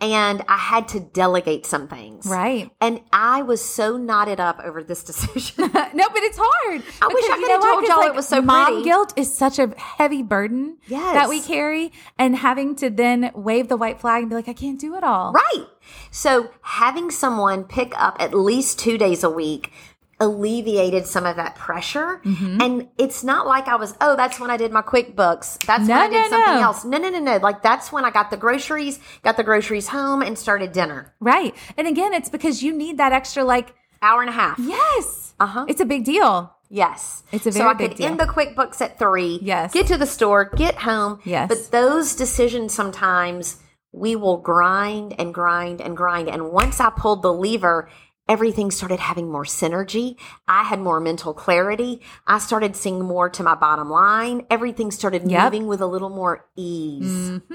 and 0.00 0.42
I 0.48 0.56
had 0.56 0.88
to 0.88 1.00
delegate 1.00 1.66
some 1.66 1.88
things. 1.88 2.26
Right. 2.26 2.70
And 2.80 3.00
I 3.12 3.42
was 3.42 3.62
so 3.62 3.96
knotted 3.96 4.40
up 4.40 4.60
over 4.64 4.82
this 4.82 5.04
decision. 5.04 5.64
no, 5.72 5.72
but 6.08 6.22
it's 6.22 6.38
hard. 6.40 6.82
I 7.02 7.08
wish 7.08 7.24
I 7.30 7.36
know 7.36 7.58
what? 7.58 7.62
told 7.62 7.84
y'all 7.88 8.08
it 8.10 8.14
was 8.14 8.26
so 8.28 8.40
Mom 8.40 8.66
pretty. 8.66 8.84
guilt 8.84 9.12
is 9.16 9.32
such 9.34 9.58
a 9.58 9.74
heavy 9.76 10.22
burden 10.22 10.78
Yes. 10.86 11.14
that 11.14 11.28
we 11.28 11.40
carry, 11.40 11.92
and 12.18 12.36
having 12.36 12.74
to 12.76 12.90
then 12.90 13.30
wave 13.34 13.68
the 13.68 13.76
white 13.76 14.00
flag 14.00 14.22
and 14.22 14.30
be 14.30 14.36
like, 14.36 14.48
I 14.48 14.52
can't 14.54 14.80
do 14.80 14.94
it 14.96 15.04
all. 15.04 15.32
Right. 15.32 15.66
So 16.10 16.50
having 16.62 17.10
someone 17.10 17.64
pick 17.64 17.92
up 18.00 18.16
at 18.20 18.32
least 18.34 18.78
two 18.78 18.96
days 18.98 19.22
a 19.24 19.30
week 19.30 19.72
alleviated 20.20 21.06
some 21.06 21.26
of 21.26 21.36
that 21.36 21.54
pressure. 21.56 22.20
Mm-hmm. 22.24 22.60
And 22.60 22.88
it's 22.98 23.24
not 23.24 23.46
like 23.46 23.66
I 23.68 23.76
was, 23.76 23.94
oh, 24.00 24.16
that's 24.16 24.38
when 24.38 24.50
I 24.50 24.56
did 24.56 24.70
my 24.70 24.82
QuickBooks. 24.82 25.64
That's 25.66 25.88
No, 25.88 25.94
when 25.94 26.02
I 26.02 26.08
did 26.08 26.22
no, 26.22 26.28
something 26.28 26.54
no. 26.54 26.60
else. 26.60 26.84
No, 26.84 26.98
no, 26.98 27.08
no, 27.08 27.18
no. 27.20 27.36
Like 27.38 27.62
that's 27.62 27.90
when 27.90 28.04
I 28.04 28.10
got 28.10 28.30
the 28.30 28.36
groceries, 28.36 29.00
got 29.22 29.36
the 29.36 29.42
groceries 29.44 29.88
home 29.88 30.22
and 30.22 30.38
started 30.38 30.72
dinner. 30.72 31.14
Right. 31.20 31.54
And 31.76 31.88
again, 31.88 32.12
it's 32.14 32.28
because 32.28 32.62
you 32.62 32.72
need 32.76 32.98
that 32.98 33.12
extra, 33.12 33.44
like, 33.44 33.74
Hour 34.02 34.20
and 34.22 34.30
a 34.30 34.32
half. 34.32 34.58
yes, 34.58 35.34
Uh-huh. 35.40 35.66
it's 35.68 35.80
a 35.80 35.84
big 35.84 36.04
deal. 36.04 36.54
Yes. 36.70 37.22
It's 37.32 37.44
a 37.46 37.52
so 37.52 37.68
I 37.68 37.74
could 37.74 37.96
deal. 37.96 38.06
end 38.06 38.18
the 38.20 38.24
QuickBooks 38.24 38.80
at 38.80 38.98
three. 38.98 39.38
Yes. 39.42 39.72
Get 39.74 39.88
to 39.88 39.98
the 39.98 40.06
store, 40.06 40.44
get 40.46 40.76
home. 40.76 41.20
Yes. 41.24 41.48
But 41.48 41.70
those 41.70 42.14
decisions 42.16 42.72
sometimes 42.72 43.56
we 43.92 44.14
will 44.16 44.38
grind 44.38 45.16
and 45.18 45.34
grind 45.34 45.80
and 45.82 45.96
grind. 45.96 46.28
And 46.30 46.50
once 46.50 46.80
I 46.80 46.90
pulled 46.90 47.22
the 47.22 47.32
lever, 47.32 47.88
everything 48.30 48.70
started 48.70 49.00
having 49.00 49.28
more 49.30 49.44
synergy. 49.44 50.16
I 50.46 50.62
had 50.62 50.78
more 50.78 51.00
mental 51.00 51.34
clarity. 51.34 52.00
I 52.28 52.38
started 52.38 52.76
seeing 52.76 53.02
more 53.04 53.28
to 53.28 53.42
my 53.42 53.56
bottom 53.56 53.90
line. 53.90 54.46
Everything 54.48 54.92
started 54.92 55.28
Yep. 55.28 55.44
moving 55.52 55.66
with 55.66 55.80
a 55.80 55.86
little 55.86 56.10
more 56.10 56.46
ease. 56.56 57.30
Mm-hmm. 57.30 57.54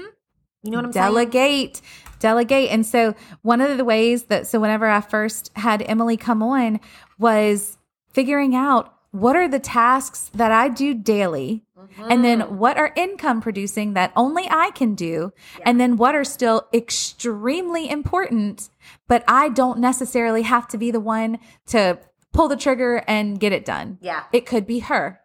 You 0.62 0.70
know 0.70 0.78
what 0.78 0.84
I'm 0.86 0.92
saying? 0.92 1.06
delegate 1.06 1.80
delegate 2.18 2.70
and 2.70 2.84
so 2.84 3.14
one 3.42 3.60
of 3.60 3.76
the 3.76 3.84
ways 3.84 4.24
that 4.24 4.46
so 4.46 4.58
whenever 4.58 4.88
i 4.88 5.00
first 5.02 5.50
had 5.54 5.82
emily 5.86 6.16
come 6.16 6.42
on 6.42 6.80
was 7.18 7.76
figuring 8.10 8.56
out 8.56 8.92
what 9.10 9.36
are 9.36 9.46
the 9.46 9.58
tasks 9.60 10.30
that 10.34 10.50
i 10.50 10.66
do 10.68 10.94
daily 10.94 11.62
and 11.98 12.24
then 12.24 12.40
mm-hmm. 12.40 12.56
what 12.56 12.76
are 12.76 12.92
income 12.96 13.40
producing 13.40 13.94
that 13.94 14.12
only 14.16 14.48
i 14.50 14.70
can 14.74 14.94
do 14.94 15.32
and 15.64 15.80
then 15.80 15.96
what 15.96 16.14
are 16.14 16.24
still 16.24 16.66
extremely 16.72 17.88
important 17.88 18.70
but 19.08 19.22
i 19.28 19.48
don't 19.48 19.78
necessarily 19.78 20.42
have 20.42 20.66
to 20.66 20.78
be 20.78 20.90
the 20.90 21.00
one 21.00 21.38
to 21.66 21.98
pull 22.32 22.48
the 22.48 22.56
trigger 22.56 23.02
and 23.06 23.40
get 23.40 23.52
it 23.52 23.64
done 23.64 23.98
Yeah. 24.00 24.24
it 24.32 24.46
could 24.46 24.66
be 24.66 24.80
her 24.80 25.20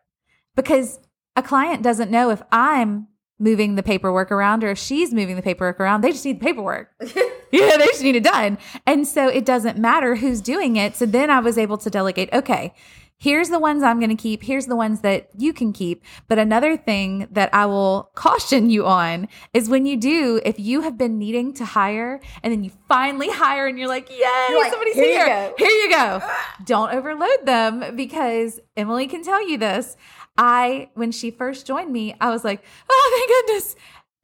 because 0.56 1.00
a 1.36 1.42
client 1.42 1.84
doesn't 1.84 2.12
know 2.12 2.30
if 2.30 2.42
I'm 2.52 3.08
moving 3.40 3.76
the 3.76 3.84
paperwork 3.84 4.32
around 4.32 4.64
or 4.64 4.70
if 4.70 4.78
she's 4.78 5.14
moving 5.14 5.36
the 5.36 5.42
paperwork 5.42 5.80
around. 5.80 6.02
They 6.02 6.12
just 6.12 6.26
need 6.26 6.40
the 6.40 6.46
paperwork. 6.46 6.92
yeah, 7.02 7.78
they 7.78 7.88
just 7.88 8.04
need 8.04 8.16
it 8.16 8.24
done. 8.24 8.60
And 8.86 9.08
so 9.08 9.28
it 9.28 9.46
doesn't 9.46 9.78
matter 9.80 10.16
who's 10.16 10.42
doing 10.42 10.76
it. 10.76 10.96
So 10.96 11.06
then 11.06 11.32
I 11.32 11.40
was 11.40 11.58
able 11.58 11.78
to 11.80 11.90
delegate, 11.90 12.32
okay, 12.34 12.74
here's 13.22 13.50
the 13.50 13.60
ones 13.60 13.84
I'm 13.84 14.00
going 14.00 14.10
to 14.10 14.20
keep. 14.22 14.42
Here's 14.42 14.66
the 14.66 14.76
ones 14.76 15.02
that 15.02 15.30
you 15.38 15.54
can 15.54 15.74
keep. 15.74 16.04
But 16.28 16.40
another 16.40 16.76
thing 16.76 17.28
that 17.30 17.54
I 17.54 17.68
will 17.68 18.10
caution 18.16 18.72
you 18.72 18.88
on 18.88 19.28
is 19.54 19.70
when 19.70 19.86
you 19.86 19.96
do, 19.96 20.42
if 20.44 20.60
you 20.60 20.82
have 20.82 20.98
been 20.98 21.20
needing 21.20 21.54
to 21.54 21.66
hire 21.66 22.20
and 22.42 22.52
then 22.52 22.64
you 22.64 22.72
finally 22.88 23.30
hire 23.30 23.68
and 23.68 23.78
you're 23.78 23.88
like, 23.88 24.10
yay, 24.10 24.18
You're 24.50 24.60
like, 24.60 24.72
somebody's 24.72 24.96
"Here 24.96 25.06
you 25.06 25.12
here. 25.12 25.26
go." 25.28 25.54
Here 25.60 25.70
you 25.70 25.90
go. 25.92 26.22
Don't 26.66 26.92
overload 26.96 27.46
them 27.46 27.96
because 27.96 28.60
Emily 28.76 29.06
can 29.06 29.24
tell 29.24 29.48
you 29.48 29.60
this. 29.60 29.96
I, 30.36 30.90
when 30.96 31.12
she 31.12 31.30
first 31.30 31.68
joined 31.68 31.94
me, 31.94 32.16
I 32.20 32.32
was 32.32 32.44
like, 32.44 32.64
oh, 32.90 33.12
thank 33.16 33.48
goodness. 33.48 33.76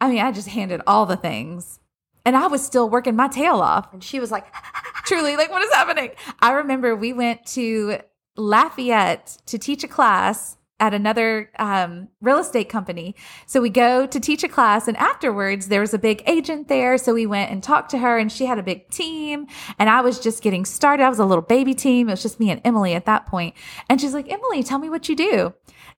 I 0.02 0.10
mean, 0.10 0.20
I 0.20 0.32
just 0.32 0.48
handed 0.48 0.82
all 0.88 1.06
the 1.06 1.18
things 1.18 1.80
and 2.26 2.36
I 2.36 2.48
was 2.48 2.66
still 2.66 2.90
working 2.90 3.16
my 3.16 3.28
tail 3.28 3.62
off 3.62 3.94
And 3.94 4.04
she 4.04 4.20
was 4.20 4.32
like, 4.32 4.48
truly 5.06 5.38
like 5.38 5.50
what 5.50 5.62
is 5.62 5.72
happening 5.72 6.12
i 6.42 6.52
remember 6.52 6.94
we 6.94 7.14
went 7.14 7.46
to 7.46 7.98
lafayette 8.38 9.38
to 9.48 9.58
teach 9.58 9.84
a 9.84 9.88
class 9.88 10.58
at 10.80 10.94
another 10.94 11.50
um, 11.58 12.08
real 12.22 12.38
estate 12.38 12.70
company. 12.70 13.16
So 13.48 13.62
we 13.62 13.70
go 13.70 14.06
to 14.06 14.20
teach 14.20 14.44
a 14.44 14.48
class 14.48 14.88
and 14.88 14.96
afterwards 14.98 15.68
there 15.68 15.82
was 15.82 15.94
a 15.94 16.00
big 16.00 16.22
agent 16.28 16.68
there. 16.68 16.98
So 17.00 17.16
we 17.16 17.26
went 17.26 17.52
and 17.52 17.64
talked 17.64 17.90
to 17.92 17.98
her 17.98 18.18
and 18.18 18.32
she 18.32 18.46
had 18.46 18.60
a 18.60 18.64
big 18.64 18.90
team. 18.90 19.48
And 19.80 19.90
i 19.90 20.02
was 20.02 20.20
just 20.20 20.44
getting 20.44 20.66
started. 20.66 21.04
I 21.04 21.10
was 21.10 21.20
a 21.20 21.26
little 21.26 21.42
baby 21.42 21.74
team. 21.74 22.10
It 22.10 22.14
was 22.14 22.22
just 22.22 22.40
me 22.40 22.52
and 22.52 22.62
emily 22.64 22.94
at 22.94 23.06
that 23.06 23.26
point. 23.26 23.56
and 23.90 24.00
she's 24.00 24.14
like 24.14 24.32
emily 24.32 24.62
tell 24.64 24.78
me 24.78 24.90
what 24.90 25.10
you 25.10 25.16
do. 25.16 25.54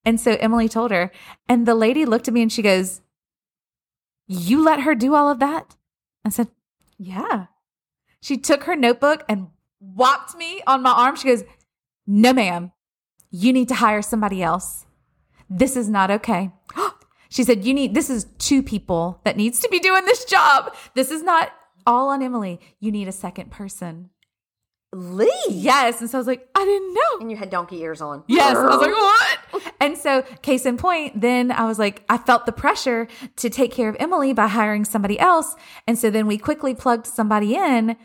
And 0.05 0.19
so 0.19 0.37
emily 0.39 0.69
told 0.69 0.91
her. 0.91 1.11
And 1.49 1.65
the 1.65 1.75
lady 1.75 2.05
looked 2.05 2.29
at 2.29 2.33
me 2.33 2.41
and 2.41 2.51
she 2.51 2.61
goes 2.61 3.01
you 4.27 4.63
let 4.63 4.81
her 4.81 4.93
do 4.93 5.15
all 5.15 5.29
of 5.29 5.39
that? 5.39 5.75
I 6.23 6.29
said 6.29 6.47
yeah. 6.97 7.47
She 8.21 8.37
took 8.37 8.63
her 8.63 8.75
notebook 8.75 9.23
and 9.27 9.47
whopped 9.79 10.35
me 10.35 10.61
on 10.67 10.81
my 10.83 10.91
arm. 10.91 11.15
She 11.15 11.29
goes, 11.29 11.43
No, 12.11 12.33
ma'am, 12.33 12.71
you 13.29 13.53
need 13.53 13.67
to 13.67 13.75
hire 13.75 14.01
somebody 14.01 14.41
else. 14.41 14.87
This 15.47 15.77
is 15.77 15.87
not 15.87 16.11
okay. 16.11 16.51
She 17.31 17.43
said, 17.43 17.63
You 17.63 17.75
need, 17.75 17.93
this 17.93 18.09
is 18.09 18.25
two 18.39 18.63
people 18.63 19.21
that 19.23 19.37
needs 19.37 19.59
to 19.59 19.69
be 19.69 19.77
doing 19.77 20.03
this 20.05 20.25
job. 20.25 20.75
This 20.95 21.11
is 21.11 21.21
not 21.21 21.51
all 21.85 22.09
on 22.09 22.23
Emily. 22.23 22.59
You 22.79 22.91
need 22.91 23.07
a 23.07 23.11
second 23.11 23.51
person. 23.51 24.09
Leigh. 24.91 25.29
Yes. 25.49 26.01
And 26.01 26.09
so 26.09 26.17
I 26.17 26.19
was 26.19 26.25
like, 26.25 26.49
I 26.55 26.65
didn't 26.65 26.93
know. 26.95 27.21
And 27.21 27.29
you 27.29 27.37
had 27.37 27.51
donkey 27.51 27.81
ears 27.81 28.01
on. 28.01 28.23
Yes. 28.27 28.57
I 28.57 28.65
was 28.65 28.81
like, 28.81 28.91
what? 28.91 29.73
And 29.79 29.95
so, 29.95 30.23
case 30.41 30.65
in 30.65 30.77
point, 30.77 31.21
then 31.21 31.51
I 31.51 31.65
was 31.65 31.77
like, 31.77 32.03
I 32.09 32.17
felt 32.17 32.47
the 32.47 32.51
pressure 32.51 33.07
to 33.35 33.49
take 33.51 33.71
care 33.71 33.89
of 33.89 33.95
Emily 33.99 34.33
by 34.33 34.47
hiring 34.47 34.83
somebody 34.85 35.19
else. 35.19 35.55
And 35.85 35.99
so 35.99 36.09
then 36.09 36.25
we 36.25 36.39
quickly 36.39 36.73
plugged 36.73 37.05
somebody 37.05 37.55
in. 37.55 37.95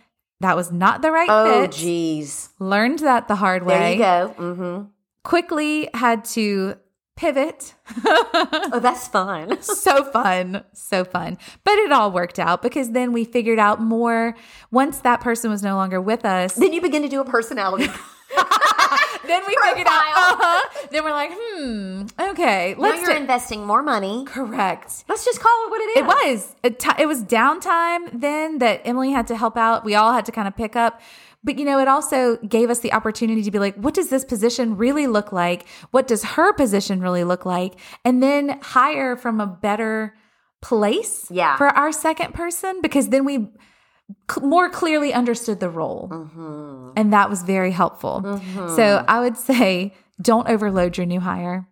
That 0.41 0.57
was 0.57 0.71
not 0.73 1.01
the 1.03 1.11
right 1.11 1.29
Oh, 1.31 1.63
fit. 1.63 1.73
geez. 1.73 2.51
Learned 2.59 2.99
that 3.01 3.29
the 3.29 3.37
hard 3.37 3.65
way. 3.65 3.79
There 3.79 3.93
you 3.93 3.99
go. 3.99 4.35
Mm-hmm. 4.39 4.83
Quickly 5.23 5.89
had 5.95 6.25
to 6.27 6.77
pivot. 7.17 7.75
Oh, 8.37 8.81
that's 8.81 9.07
fun. 9.07 9.57
so 9.63 10.03
fun. 10.05 10.65
So 10.73 11.05
fun. 11.05 11.39
But 11.63 11.75
it 11.79 11.93
all 11.93 12.11
worked 12.11 12.39
out 12.41 12.61
because 12.61 12.91
then 12.91 13.13
we 13.13 13.25
figured 13.25 13.59
out 13.61 13.81
more 13.81 14.35
once 14.73 14.99
that 15.01 15.21
person 15.21 15.49
was 15.51 15.63
no 15.63 15.77
longer 15.77 16.01
with 16.01 16.25
us. 16.25 16.55
then 16.55 16.73
you 16.73 16.81
begin 16.81 17.03
to 17.03 17.09
do 17.09 17.21
a 17.21 17.25
personality. 17.25 17.87
then 19.27 19.43
we 19.47 19.57
figured 19.69 19.87
out, 19.87 20.03
uh-huh. 20.17 20.87
Then 20.91 21.05
we're 21.05 21.11
like, 21.11 21.31
hmm, 21.35 22.03
okay, 22.31 22.75
now 22.77 22.83
let's 22.83 23.03
you're 23.03 23.11
do- 23.15 23.21
investing 23.21 23.67
more 23.67 23.83
money. 23.83 24.25
correct. 24.27 25.05
Let's 25.09 25.25
just 25.25 25.41
call 25.41 25.67
it 25.67 25.71
what 25.71 25.81
it 25.81 25.85
is. 25.85 25.97
It 25.97 26.07
was. 26.07 26.57
It, 26.63 26.79
ti- 26.79 27.03
it 27.03 27.07
was 27.07 27.23
downtime 27.25 28.21
then 28.21 28.59
that 28.59 28.83
Emily 28.85 29.11
had 29.13 29.27
to 29.29 29.37
help 29.37 29.57
out. 29.57 29.85
We 29.85 29.95
all 29.95 30.13
had 30.13 30.25
to 30.27 30.33
kind 30.33 30.49
of 30.49 30.57
pick 30.57 30.77
up. 30.77 31.01
But, 31.47 31.59
you 31.59 31.67
know, 31.67 31.79
it 31.79 31.89
also 31.89 32.39
gave 32.39 32.71
us 32.71 32.79
the 32.81 32.93
opportunity 32.95 33.43
to 33.43 33.51
be 33.51 33.59
like, 33.59 33.75
what 33.77 33.93
does 33.93 34.09
this 34.09 34.25
position 34.25 34.79
really 34.79 35.07
look 35.07 35.31
like? 35.31 35.69
What 35.91 36.07
does 36.07 36.25
her 36.25 36.55
position 36.55 37.01
really 37.03 37.23
look 37.23 37.45
like? 37.45 37.75
And 38.03 38.23
then 38.23 38.59
hire 38.63 39.15
from 39.15 39.41
a 39.43 39.47
better 39.47 40.15
place 40.63 41.27
Yeah. 41.31 41.57
for 41.59 41.67
our 41.69 41.93
second 41.93 42.33
person 42.33 42.81
because 42.81 43.09
then 43.11 43.27
we 43.27 43.49
cl- 44.31 44.47
more 44.47 44.69
clearly 44.71 45.13
understood 45.13 45.61
the 45.61 45.71
role. 45.71 46.09
Mm-hmm. 46.13 46.91
And 46.97 47.13
that 47.13 47.31
was 47.31 47.43
very 47.43 47.71
helpful. 47.73 48.41
So 48.77 49.05
I 49.09 49.21
would 49.21 49.37
say 49.37 49.95
don't 50.21 50.49
overload 50.49 50.97
your 50.97 51.07
new 51.07 51.21
hire 51.21 51.67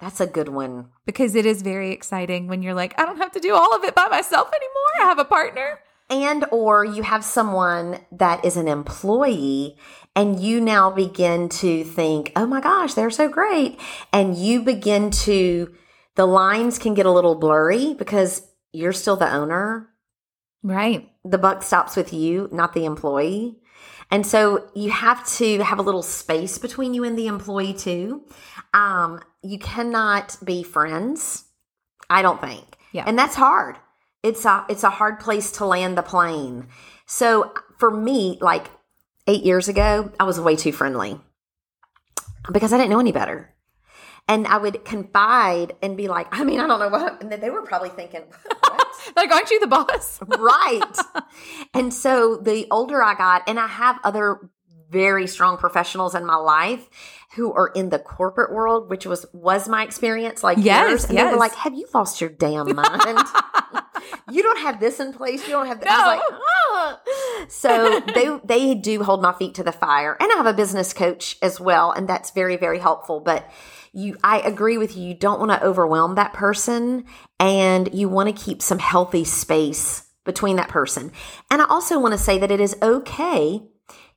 That's 0.00 0.20
a 0.20 0.26
good 0.26 0.48
one. 0.48 0.88
because 1.06 1.34
it 1.34 1.46
is 1.46 1.62
very 1.62 1.92
exciting 1.92 2.46
when 2.48 2.62
you're 2.62 2.74
like, 2.74 2.98
I 3.00 3.04
don't 3.06 3.18
have 3.18 3.32
to 3.32 3.40
do 3.40 3.54
all 3.54 3.74
of 3.74 3.84
it 3.84 3.94
by 3.94 4.08
myself 4.08 4.48
anymore. 4.48 5.00
I 5.00 5.08
have 5.08 5.18
a 5.18 5.24
partner. 5.24 5.80
And 6.08 6.44
or 6.52 6.84
you 6.84 7.02
have 7.02 7.24
someone 7.24 7.98
that 8.12 8.44
is 8.44 8.56
an 8.56 8.68
employee 8.68 9.76
and 10.14 10.38
you 10.40 10.60
now 10.60 10.88
begin 10.90 11.48
to 11.48 11.82
think, 11.84 12.32
"Oh 12.36 12.46
my 12.46 12.60
gosh, 12.60 12.94
they're 12.94 13.10
so 13.10 13.28
great." 13.28 13.78
And 14.12 14.36
you 14.36 14.62
begin 14.62 15.10
to 15.26 15.74
the 16.14 16.24
lines 16.26 16.78
can 16.78 16.94
get 16.94 17.06
a 17.06 17.10
little 17.10 17.34
blurry 17.34 17.92
because 17.94 18.46
you're 18.72 18.92
still 18.92 19.16
the 19.16 19.30
owner. 19.30 19.90
Right. 20.66 21.08
The 21.24 21.38
buck 21.38 21.62
stops 21.62 21.94
with 21.94 22.12
you, 22.12 22.48
not 22.50 22.72
the 22.72 22.86
employee. 22.86 23.60
And 24.10 24.26
so 24.26 24.68
you 24.74 24.90
have 24.90 25.24
to 25.36 25.62
have 25.62 25.78
a 25.78 25.82
little 25.82 26.02
space 26.02 26.58
between 26.58 26.92
you 26.92 27.04
and 27.04 27.16
the 27.16 27.28
employee 27.28 27.72
too. 27.72 28.24
Um, 28.74 29.20
you 29.44 29.60
cannot 29.60 30.36
be 30.44 30.64
friends, 30.64 31.44
I 32.10 32.20
don't 32.20 32.40
think. 32.40 32.64
Yeah. 32.90 33.04
And 33.06 33.16
that's 33.16 33.36
hard. 33.36 33.76
It's 34.24 34.44
a 34.44 34.66
it's 34.68 34.82
a 34.82 34.90
hard 34.90 35.20
place 35.20 35.52
to 35.52 35.66
land 35.66 35.96
the 35.96 36.02
plane. 36.02 36.66
So 37.06 37.54
for 37.78 37.92
me, 37.92 38.36
like 38.40 38.66
eight 39.28 39.44
years 39.44 39.68
ago, 39.68 40.10
I 40.18 40.24
was 40.24 40.40
way 40.40 40.56
too 40.56 40.72
friendly 40.72 41.20
because 42.52 42.72
I 42.72 42.76
didn't 42.76 42.90
know 42.90 42.98
any 42.98 43.12
better. 43.12 43.54
And 44.28 44.46
I 44.46 44.56
would 44.58 44.84
confide 44.84 45.76
and 45.82 45.96
be 45.96 46.08
like, 46.08 46.26
I 46.32 46.42
mean, 46.42 46.58
I 46.58 46.66
don't 46.66 46.80
know 46.80 46.88
what, 46.88 47.22
and 47.22 47.30
then 47.30 47.40
they 47.40 47.50
were 47.50 47.62
probably 47.62 47.90
thinking, 47.90 48.22
what? 48.60 48.86
Like, 49.14 49.30
aren't 49.30 49.50
you 49.50 49.60
the 49.60 49.68
boss? 49.68 50.18
right. 50.38 50.82
And 51.74 51.94
so 51.94 52.36
the 52.36 52.66
older 52.70 53.02
I 53.02 53.14
got, 53.14 53.48
and 53.48 53.58
I 53.60 53.68
have 53.68 53.98
other 54.02 54.50
very 54.90 55.26
strong 55.26 55.56
professionals 55.58 56.14
in 56.14 56.24
my 56.26 56.36
life 56.36 56.88
who 57.34 57.52
are 57.52 57.68
in 57.68 57.90
the 57.90 57.98
corporate 57.98 58.52
world, 58.52 58.88
which 58.88 59.06
was 59.06 59.26
was 59.32 59.68
my 59.68 59.84
experience 59.84 60.42
like 60.42 60.58
Yes, 60.60 60.88
yours. 60.88 61.04
And 61.04 61.18
they 61.18 61.22
yes. 61.22 61.32
were 61.32 61.38
like, 61.38 61.54
Have 61.54 61.74
you 61.74 61.86
lost 61.94 62.20
your 62.20 62.30
damn 62.30 62.74
mind? 62.74 63.02
you 64.30 64.42
don't 64.42 64.58
have 64.60 64.80
this 64.80 65.00
in 65.00 65.12
place. 65.12 65.46
You 65.46 65.52
don't 65.52 65.66
have 65.66 65.80
that. 65.80 65.90
I 65.90 65.98
was 65.98 66.20
like, 66.20 66.40
"Ah." 66.40 67.46
So 67.48 68.00
they 68.14 68.38
they 68.44 68.74
do 68.74 69.02
hold 69.02 69.22
my 69.22 69.32
feet 69.32 69.54
to 69.56 69.64
the 69.64 69.72
fire. 69.72 70.16
And 70.18 70.30
I 70.32 70.36
have 70.36 70.46
a 70.46 70.54
business 70.54 70.92
coach 70.92 71.36
as 71.42 71.60
well, 71.60 71.92
and 71.92 72.08
that's 72.08 72.30
very, 72.30 72.56
very 72.56 72.78
helpful. 72.78 73.20
But 73.20 73.48
you 73.92 74.16
I 74.22 74.40
agree 74.40 74.78
with 74.78 74.96
you. 74.96 75.08
You 75.08 75.14
don't 75.14 75.40
want 75.40 75.52
to 75.52 75.64
overwhelm 75.64 76.14
that 76.16 76.32
person 76.32 77.06
and 77.40 77.92
you 77.94 78.08
want 78.08 78.34
to 78.34 78.44
keep 78.44 78.60
some 78.60 78.78
healthy 78.78 79.24
space 79.24 80.04
between 80.24 80.56
that 80.56 80.68
person. 80.68 81.12
And 81.50 81.62
I 81.62 81.66
also 81.66 81.98
want 81.98 82.12
to 82.12 82.18
say 82.18 82.38
that 82.38 82.50
it 82.50 82.60
is 82.60 82.76
okay 82.82 83.62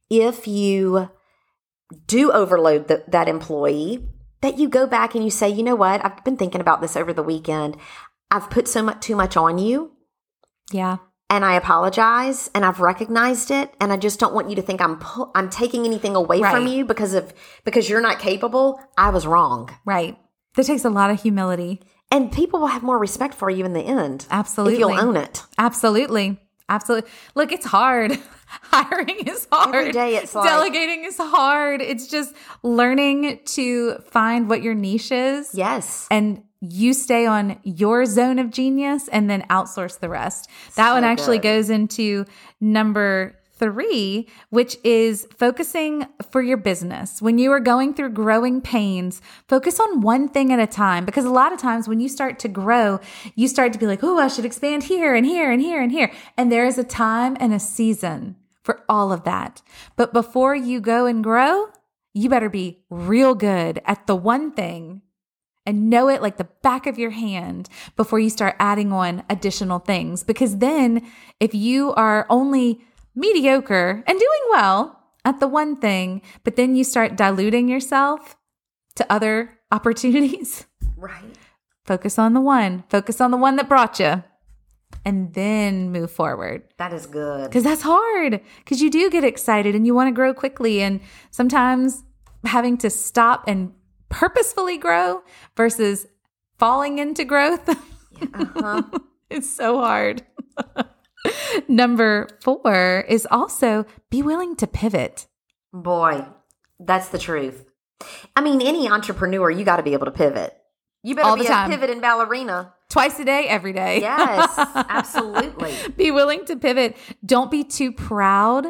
if 0.10 0.48
you 0.48 1.10
do 2.08 2.32
overload 2.32 2.88
the, 2.88 3.04
that 3.08 3.30
employee 3.30 4.08
that 4.42 4.58
you 4.58 4.70
go 4.70 4.88
back 4.88 5.16
and 5.16 5.24
you 5.24 5.30
say, 5.30 5.50
you 5.50 5.64
know 5.64 5.76
what? 5.76 6.04
I've 6.04 6.24
been 6.24 6.38
thinking 6.38 6.62
about 6.62 6.82
this 6.82 6.96
over 6.96 7.14
the 7.14 7.24
weekend. 7.24 7.78
I've 8.32 8.50
put 8.50 8.68
so 8.68 8.82
much 8.84 9.02
too 9.02 9.16
much 9.16 9.36
on 9.38 9.58
you 9.58 9.92
Yeah. 10.72 10.98
and 11.30 11.44
I 11.44 11.56
apologize 11.56 12.50
and 12.54 12.64
I've 12.66 12.80
recognized 12.80 13.52
it 13.52 13.74
and 13.80 13.92
I 13.92 13.98
just 13.98 14.20
don't 14.20 14.34
want 14.34 14.50
you 14.50 14.56
to 14.58 14.62
think 14.62 14.82
I'm 14.82 14.98
pu- 15.00 15.32
I'm 15.36 15.50
taking 15.50 15.86
anything 15.86 16.16
away 16.16 16.40
from 16.42 16.68
you 16.68 16.86
because 16.86 17.14
of 17.14 17.34
because 17.66 17.90
you're 17.90 18.02
not 18.02 18.20
capable. 18.20 18.80
I 18.98 19.10
was 19.10 19.26
wrong. 19.28 19.70
Right. 19.86 20.18
That 20.56 20.66
takes 20.66 20.86
a 20.86 20.90
lot 20.90 21.10
of 21.12 21.22
humility. 21.22 21.82
And 22.12 22.32
people 22.32 22.60
will 22.60 22.68
have 22.68 22.82
more 22.82 22.98
respect 22.98 23.36
for 23.36 23.52
you 23.52 23.66
in 23.66 23.74
the 23.74 23.82
end. 23.82 24.26
Absolutely. 24.32 24.74
If 24.74 24.80
you'll 24.80 25.00
own 25.00 25.16
it. 25.16 25.44
Absolutely. 25.60 26.40
Absolutely. 26.68 27.10
Look, 27.36 27.52
it's 27.52 27.66
hard. 27.68 28.18
Hiring 28.48 29.28
is 29.28 29.48
hard. 29.52 29.76
Every 29.76 29.92
day 29.92 30.16
it's 30.18 30.34
like- 30.34 30.50
delegating 30.50 31.04
is 31.06 31.18
hard. 31.18 31.82
It's 31.82 32.08
just 32.08 32.34
learning 32.64 33.40
to 33.46 34.00
find 34.10 34.50
what 34.50 34.64
your 34.64 34.74
niche 34.74 35.12
is. 35.12 35.54
Yes. 35.54 36.08
And 36.10 36.44
you 36.62 36.94
stay 36.94 37.26
on 37.26 37.60
your 37.64 38.06
zone 38.06 38.40
of 38.40 38.52
genius 38.52 39.08
and 39.08 39.30
then 39.30 39.44
outsource 39.50 40.00
the 40.00 40.10
rest. 40.10 40.50
That 40.76 40.94
one 40.94 41.04
actually 41.04 41.38
good. 41.38 41.44
goes 41.44 41.70
into 41.70 42.26
number 42.60 43.40
three, 43.60 44.28
which 44.50 44.78
is 44.84 45.28
focusing 45.38 46.06
for 46.32 46.42
your 46.42 46.58
business. 46.58 47.22
When 47.22 47.38
you 47.38 47.52
are 47.52 47.60
going 47.60 47.94
through 47.94 48.12
growing 48.12 48.62
pains, 48.62 49.22
focus 49.48 49.80
on 49.80 50.02
one 50.02 50.30
thing 50.30 50.52
at 50.52 50.60
a 50.60 50.68
time 50.68 51.06
because 51.06 51.26
a 51.26 51.30
lot 51.30 51.52
of 51.52 51.60
times 51.60 51.88
when 51.88 52.00
you 52.00 52.08
start 52.08 52.40
to 52.40 52.48
grow, 52.48 53.00
you 53.36 53.48
start 53.48 53.74
to 53.74 53.80
be 53.80 53.86
like, 53.86 54.04
oh, 54.04 54.18
I 54.18 54.30
should 54.30 54.46
expand 54.46 54.84
here 54.84 55.14
and 55.14 55.26
here 55.26 55.52
and 55.52 55.62
here 55.62 55.82
and 55.82 55.92
here. 55.92 56.12
And 56.38 56.52
there 56.52 56.66
is 56.66 56.78
a 56.78 56.84
time 56.84 57.36
and 57.40 57.54
a 57.54 57.60
season 57.60 58.38
for 58.64 58.82
all 58.88 59.12
of 59.12 59.24
that. 59.26 59.62
But 59.96 60.14
before 60.14 60.56
you 60.56 60.80
go 60.80 61.06
and 61.06 61.24
grow, 61.24 61.68
you 62.14 62.30
better 62.30 62.50
be 62.50 62.84
real 62.90 63.36
good 63.36 63.82
at 63.86 64.08
the 64.08 64.16
one 64.16 64.52
thing 64.52 65.02
and 65.70 65.88
know 65.90 66.10
it 66.10 66.22
like 66.22 66.38
the 66.38 66.50
back 66.64 66.88
of 66.88 66.98
your 66.98 67.12
hand 67.12 67.70
before 67.96 68.20
you 68.20 68.32
start 68.32 68.56
adding 68.60 68.92
on 68.92 69.24
additional 69.30 69.78
things. 69.78 70.24
Because 70.24 70.58
then, 70.58 71.08
if 71.40 71.54
you 71.54 71.94
are 71.94 72.26
only 72.28 72.82
mediocre 73.14 74.04
and 74.08 74.20
doing 74.20 74.42
well 74.50 75.00
at 75.24 75.40
the 75.40 75.48
one 75.48 75.76
thing, 75.76 76.24
but 76.44 76.56
then 76.56 76.76
you 76.76 76.84
start 76.84 77.16
diluting 77.16 77.70
yourself, 77.70 78.36
to 78.96 79.12
other 79.12 79.60
opportunities. 79.72 80.66
Right. 80.98 81.38
Focus 81.86 82.18
on 82.18 82.34
the 82.34 82.42
one, 82.42 82.84
focus 82.90 83.22
on 83.22 83.32
the 83.32 83.38
one 83.38 83.56
that 83.56 83.70
brought 83.70 84.00
you, 84.00 84.24
and 85.06 85.34
then 85.34 85.92
move 85.92 86.12
forward. 86.12 86.64
That 86.78 86.94
is 86.94 87.06
good. 87.06 87.46
Because 87.46 87.64
that's 87.64 87.84
hard, 87.84 88.42
because 88.58 88.82
you 88.82 88.90
do 88.90 89.10
get 89.10 89.24
excited 89.24 89.76
and 89.76 89.86
you 89.86 89.94
want 89.94 90.08
to 90.08 90.12
grow 90.12 90.34
quickly. 90.34 90.82
And 90.82 91.00
sometimes 91.32 92.04
having 92.44 92.78
to 92.80 92.90
stop 92.90 93.44
and 93.48 93.74
purposefully 94.10 94.78
grow 94.78 95.24
versus 95.56 96.08
falling 96.58 97.00
into 97.00 97.24
growth. 97.24 97.70
Uh-huh. 98.34 98.82
it's 99.30 99.50
so 99.50 99.80
hard. 99.80 100.24
Number 101.70 102.28
four 102.42 103.06
is 103.08 103.26
also 103.32 103.86
be 104.10 104.22
willing 104.22 104.58
to 104.58 104.68
pivot. 104.68 105.28
Boy, 105.72 106.26
that's 106.82 107.08
the 107.08 107.18
truth. 107.18 107.72
I 108.36 108.42
mean, 108.42 108.62
any 108.62 108.90
entrepreneur, 108.90 109.50
you 109.50 109.64
got 109.64 109.78
to 109.78 109.84
be 109.84 109.94
able 109.94 110.06
to 110.06 110.12
pivot. 110.12 110.54
You 111.02 111.16
better 111.16 111.30
All 111.30 111.38
be 111.38 111.48
a 111.48 111.66
pivot 111.70 111.90
and 111.90 112.02
ballerina. 112.02 112.74
Twice 112.90 113.18
a 113.20 113.24
day, 113.24 113.46
every 113.48 113.72
day. 113.72 114.02
Yes, 114.02 114.52
absolutely. 114.58 115.74
be 115.96 116.12
willing 116.12 116.44
to 116.46 116.58
pivot. 116.58 116.98
Don't 117.26 117.50
be 117.50 117.64
too 117.64 117.94
proud 117.94 118.68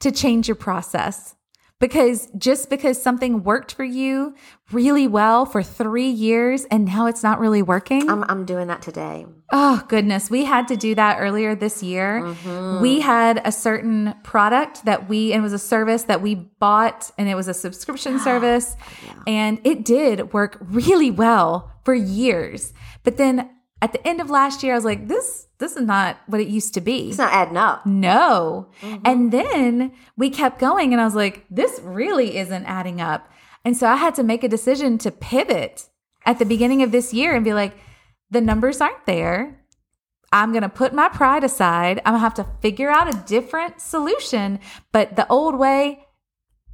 to 0.00 0.10
change 0.10 0.48
your 0.48 0.54
process. 0.54 1.35
Because 1.78 2.28
just 2.38 2.70
because 2.70 3.00
something 3.00 3.42
worked 3.42 3.74
for 3.74 3.84
you 3.84 4.34
really 4.72 5.06
well 5.06 5.44
for 5.44 5.62
three 5.62 6.08
years 6.08 6.64
and 6.70 6.86
now 6.86 7.06
it's 7.06 7.22
not 7.22 7.38
really 7.38 7.60
working. 7.60 8.08
I'm, 8.08 8.24
I'm 8.28 8.46
doing 8.46 8.68
that 8.68 8.80
today. 8.80 9.26
Oh, 9.52 9.84
goodness. 9.86 10.30
We 10.30 10.44
had 10.44 10.68
to 10.68 10.76
do 10.76 10.94
that 10.94 11.18
earlier 11.20 11.54
this 11.54 11.82
year. 11.82 12.22
Mm-hmm. 12.22 12.80
We 12.80 13.00
had 13.00 13.42
a 13.44 13.52
certain 13.52 14.14
product 14.24 14.86
that 14.86 15.08
we, 15.08 15.32
and 15.32 15.40
it 15.40 15.42
was 15.42 15.52
a 15.52 15.58
service 15.58 16.04
that 16.04 16.22
we 16.22 16.34
bought, 16.34 17.10
and 17.18 17.28
it 17.28 17.34
was 17.34 17.46
a 17.46 17.54
subscription 17.54 18.18
service. 18.20 18.74
And 19.26 19.60
it 19.62 19.84
did 19.84 20.32
work 20.32 20.58
really 20.62 21.10
well 21.10 21.70
for 21.84 21.94
years. 21.94 22.72
But 23.04 23.18
then 23.18 23.50
at 23.82 23.92
the 23.92 24.06
end 24.06 24.20
of 24.20 24.30
last 24.30 24.62
year, 24.62 24.72
I 24.72 24.76
was 24.76 24.84
like, 24.84 25.06
this, 25.08 25.48
this 25.58 25.76
is 25.76 25.82
not 25.82 26.16
what 26.26 26.40
it 26.40 26.48
used 26.48 26.74
to 26.74 26.80
be. 26.80 27.10
It's 27.10 27.18
not 27.18 27.32
adding 27.32 27.56
up. 27.58 27.84
No. 27.84 28.68
Mm-hmm. 28.80 29.02
And 29.04 29.32
then 29.32 29.92
we 30.16 30.30
kept 30.30 30.58
going, 30.58 30.92
and 30.92 31.00
I 31.00 31.04
was 31.04 31.14
like, 31.14 31.44
this 31.50 31.78
really 31.82 32.38
isn't 32.38 32.64
adding 32.64 33.00
up. 33.00 33.30
And 33.64 33.76
so 33.76 33.86
I 33.86 33.96
had 33.96 34.14
to 34.14 34.22
make 34.22 34.44
a 34.44 34.48
decision 34.48 34.96
to 34.98 35.10
pivot 35.10 35.88
at 36.24 36.38
the 36.38 36.46
beginning 36.46 36.82
of 36.82 36.92
this 36.92 37.12
year 37.12 37.34
and 37.34 37.44
be 37.44 37.52
like, 37.52 37.76
the 38.30 38.40
numbers 38.40 38.80
aren't 38.80 39.06
there. 39.06 39.60
I'm 40.32 40.52
going 40.52 40.62
to 40.62 40.68
put 40.68 40.92
my 40.92 41.08
pride 41.08 41.44
aside. 41.44 42.00
I'm 42.04 42.12
going 42.12 42.20
to 42.20 42.24
have 42.24 42.34
to 42.34 42.46
figure 42.60 42.90
out 42.90 43.08
a 43.08 43.24
different 43.26 43.80
solution. 43.80 44.58
But 44.92 45.16
the 45.16 45.26
old 45.28 45.56
way 45.56 46.06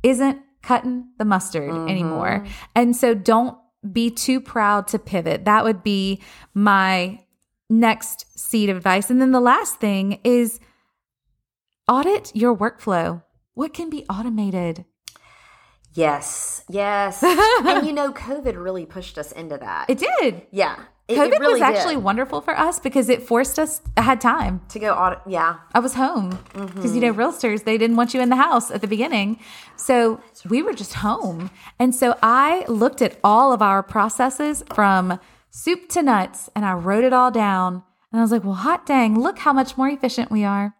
isn't 0.02 0.40
cutting 0.62 1.08
the 1.18 1.24
mustard 1.24 1.70
mm-hmm. 1.70 1.88
anymore. 1.88 2.46
And 2.74 2.96
so 2.96 3.14
don't 3.14 3.58
be 3.90 4.10
too 4.10 4.40
proud 4.40 4.86
to 4.88 4.98
pivot. 4.98 5.44
That 5.44 5.64
would 5.64 5.82
be 5.82 6.20
my 6.54 7.24
next 7.68 8.38
seed 8.38 8.68
of 8.68 8.76
advice. 8.76 9.10
And 9.10 9.20
then 9.20 9.32
the 9.32 9.40
last 9.40 9.80
thing 9.80 10.20
is 10.24 10.60
audit 11.88 12.34
your 12.34 12.56
workflow. 12.56 13.22
What 13.54 13.74
can 13.74 13.90
be 13.90 14.04
automated? 14.08 14.84
Yes, 15.94 16.64
yes. 16.70 17.22
and 17.22 17.86
you 17.86 17.92
know, 17.92 18.12
COVID 18.12 18.62
really 18.62 18.86
pushed 18.86 19.18
us 19.18 19.32
into 19.32 19.58
that. 19.58 19.90
It 19.90 19.98
did. 19.98 20.42
yeah. 20.50 20.84
It, 21.08 21.16
COVID 21.18 21.32
it 21.32 21.40
really 21.40 21.52
was 21.54 21.62
actually 21.62 21.96
did. 21.96 22.04
wonderful 22.04 22.40
for 22.40 22.56
us 22.58 22.78
because 22.78 23.08
it 23.08 23.22
forced 23.22 23.58
us. 23.58 23.82
I 23.96 24.02
had 24.02 24.20
time. 24.20 24.60
to 24.68 24.78
go 24.78 24.92
audit. 24.94 25.18
Yeah. 25.26 25.56
I 25.74 25.80
was 25.80 25.94
home 25.94 26.38
because 26.54 26.94
you 26.94 27.00
know 27.00 27.12
Mm-hmm. 27.12 27.20
realtors 27.20 27.64
they 27.64 27.76
didn't 27.76 27.96
want 27.96 28.14
you 28.14 28.20
in 28.20 28.28
the 28.30 28.36
house 28.36 28.70
at 28.70 28.80
the 28.80 28.86
beginning, 28.86 29.38
so 29.76 30.20
we 30.48 30.62
were 30.62 30.72
just 30.72 30.94
home. 30.94 31.50
And 31.78 31.94
so 31.94 32.16
I 32.22 32.64
looked 32.68 33.02
at 33.02 33.18
all 33.24 33.52
of 33.52 33.60
our 33.62 33.82
processes 33.82 34.62
from 34.74 35.18
soup 35.50 35.88
to 35.90 36.02
nuts, 36.02 36.48
and 36.54 36.64
I 36.64 36.72
wrote 36.74 37.04
it 37.04 37.12
all 37.12 37.30
down. 37.30 37.82
And 38.12 38.20
I 38.20 38.22
was 38.22 38.30
like, 38.30 38.44
"Well, 38.44 38.54
hot 38.54 38.86
dang! 38.86 39.18
Look 39.18 39.38
how 39.40 39.52
much 39.52 39.76
more 39.76 39.88
efficient 39.88 40.30
we 40.30 40.44
are." 40.44 40.74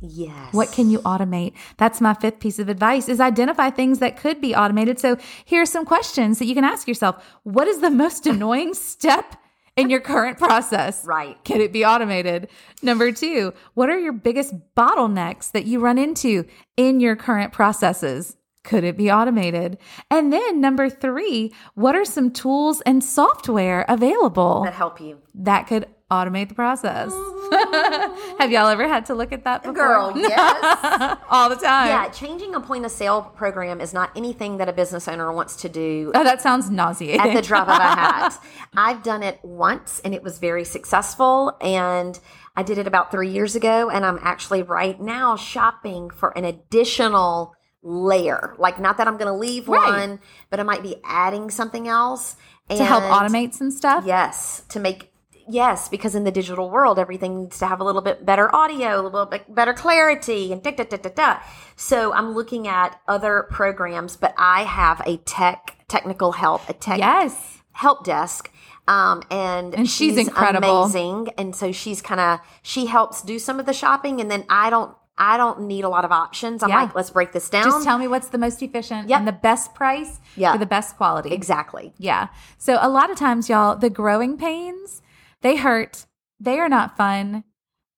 Yes. 0.00 0.52
What 0.52 0.72
can 0.72 0.90
you 0.90 0.98
automate? 1.00 1.54
That's 1.76 2.00
my 2.00 2.14
fifth 2.14 2.40
piece 2.40 2.58
of 2.58 2.68
advice 2.68 3.08
is 3.08 3.20
identify 3.20 3.70
things 3.70 3.98
that 3.98 4.16
could 4.16 4.40
be 4.40 4.54
automated. 4.54 4.98
So 4.98 5.16
here 5.44 5.62
are 5.62 5.66
some 5.66 5.84
questions 5.84 6.38
that 6.38 6.46
you 6.46 6.54
can 6.54 6.64
ask 6.64 6.86
yourself. 6.86 7.24
What 7.44 7.68
is 7.68 7.80
the 7.80 7.90
most 7.90 8.26
annoying 8.26 8.74
step 8.74 9.36
in 9.76 9.90
your 9.90 10.00
current 10.00 10.38
process? 10.38 11.04
Right. 11.04 11.42
Can 11.44 11.60
it 11.60 11.72
be 11.72 11.84
automated? 11.84 12.48
Number 12.82 13.12
two, 13.12 13.52
what 13.74 13.88
are 13.88 13.98
your 13.98 14.12
biggest 14.12 14.54
bottlenecks 14.74 15.52
that 15.52 15.66
you 15.66 15.80
run 15.80 15.98
into 15.98 16.44
in 16.76 17.00
your 17.00 17.16
current 17.16 17.52
processes? 17.52 18.36
Could 18.64 18.82
it 18.82 18.96
be 18.96 19.12
automated? 19.12 19.78
And 20.10 20.32
then 20.32 20.60
number 20.60 20.90
three, 20.90 21.54
what 21.74 21.94
are 21.94 22.04
some 22.04 22.32
tools 22.32 22.80
and 22.80 23.02
software 23.02 23.84
available 23.88 24.64
that 24.64 24.74
help 24.74 25.00
you? 25.00 25.18
that 25.34 25.68
could 25.68 25.86
automate 26.10 26.48
the 26.48 26.54
process? 26.54 27.12
Have 28.38 28.50
y'all 28.50 28.68
ever 28.68 28.86
had 28.88 29.06
to 29.06 29.14
look 29.14 29.32
at 29.32 29.44
that 29.44 29.62
before? 29.62 29.74
Girl, 29.74 30.12
yes. 30.16 31.18
All 31.30 31.48
the 31.48 31.56
time. 31.56 31.88
yeah, 31.88 32.08
changing 32.10 32.54
a 32.54 32.60
point 32.60 32.84
of 32.84 32.90
sale 32.90 33.22
program 33.22 33.80
is 33.80 33.92
not 33.94 34.10
anything 34.16 34.58
that 34.58 34.68
a 34.68 34.72
business 34.72 35.08
owner 35.08 35.32
wants 35.32 35.56
to 35.56 35.68
do 35.68 36.12
Oh, 36.14 36.24
that 36.24 36.40
sounds 36.42 36.70
nauseating. 36.70 37.20
at 37.20 37.34
the 37.34 37.42
drop 37.42 37.68
of 37.68 37.78
a 37.78 37.82
hat. 37.82 38.42
I've 38.76 39.02
done 39.02 39.22
it 39.22 39.40
once 39.42 40.00
and 40.04 40.14
it 40.14 40.22
was 40.22 40.38
very 40.38 40.64
successful. 40.64 41.56
And 41.60 42.18
I 42.56 42.62
did 42.62 42.78
it 42.78 42.86
about 42.86 43.10
three 43.10 43.30
years 43.30 43.54
ago. 43.56 43.90
And 43.90 44.04
I'm 44.04 44.18
actually 44.22 44.62
right 44.62 45.00
now 45.00 45.36
shopping 45.36 46.10
for 46.10 46.36
an 46.36 46.44
additional 46.44 47.54
layer. 47.82 48.54
Like, 48.58 48.80
not 48.80 48.98
that 48.98 49.06
I'm 49.08 49.16
going 49.16 49.32
to 49.32 49.38
leave 49.38 49.68
Right. 49.68 50.08
one, 50.08 50.20
but 50.50 50.58
I 50.60 50.62
might 50.64 50.82
be 50.82 50.96
adding 51.04 51.50
something 51.50 51.86
else. 51.88 52.36
to 52.68 52.84
help 52.84 53.04
automate 53.04 53.54
some 53.54 53.70
stuff. 53.70 54.04
Yes, 54.04 54.62
to 54.70 54.80
make 54.80 55.12
yes, 55.48 55.88
because 55.88 56.14
in 56.14 56.24
the 56.24 56.30
digital 56.30 56.70
world, 56.70 56.98
everything 56.98 57.42
needs 57.42 57.58
to 57.58 57.66
have 57.66 57.80
a 57.80 57.84
little 57.84 58.02
bit 58.02 58.24
better 58.26 58.54
audio, 58.54 59.00
a 59.00 59.02
little 59.02 59.26
bit 59.26 59.54
better 59.54 59.72
clarity, 59.72 60.52
and 60.52 60.62
da 60.62 60.70
da 60.72 60.84
da 60.84 60.96
da 60.96 61.10
da. 61.10 61.38
So 61.76 62.12
I'm 62.12 62.32
looking 62.34 62.68
at 62.68 63.00
other 63.08 63.46
programs, 63.50 64.16
but 64.16 64.34
I 64.38 64.62
have 64.64 65.02
a 65.06 65.18
tech 65.18 65.76
technical 65.88 66.32
help, 66.32 66.68
a 66.68 66.72
tech 66.72 66.98
Yes. 66.98 67.58
help 67.72 68.04
desk. 68.04 68.50
Um, 68.88 69.22
and, 69.30 69.74
And 69.74 69.88
she's 69.90 70.16
incredible. 70.16 70.84
amazing. 70.84 71.30
And 71.36 71.56
so 71.56 71.72
she's 71.72 72.00
kind 72.00 72.20
of 72.20 72.40
she 72.62 72.86
helps 72.86 73.22
do 73.22 73.38
some 73.38 73.58
of 73.58 73.66
the 73.66 73.72
shopping, 73.72 74.20
and 74.20 74.30
then 74.30 74.44
I 74.48 74.70
don't 74.70 74.94
I 75.18 75.38
don't 75.38 75.62
need 75.62 75.82
a 75.82 75.88
lot 75.88 76.04
of 76.04 76.12
options. 76.12 76.62
I'm 76.62 76.68
Yeah. 76.68 76.82
like, 76.82 76.94
let's 76.94 77.08
break 77.08 77.32
this 77.32 77.48
down. 77.48 77.64
Just 77.64 77.84
tell 77.84 77.96
me 77.96 78.06
what's 78.06 78.28
the 78.28 78.36
most 78.36 78.62
efficient 78.62 79.08
Yep. 79.08 79.18
and 79.20 79.26
the 79.26 79.32
best 79.32 79.74
price 79.74 80.20
Yeah. 80.36 80.52
for 80.52 80.58
the 80.58 80.66
best 80.66 80.98
quality. 80.98 81.32
exactly. 81.32 81.94
Yeah. 81.96 82.28
So 82.58 82.78
a 82.82 82.88
lot 82.90 83.08
of 83.10 83.16
times, 83.16 83.48
y'all, 83.48 83.76
the 83.76 83.88
growing 83.88 84.36
pains, 84.36 85.00
they 85.46 85.56
hurt. 85.56 86.06
They 86.40 86.58
are 86.58 86.68
not 86.68 86.96
fun, 86.96 87.44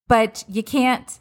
but 0.07 0.45
you 0.47 0.61
can't 0.61 1.19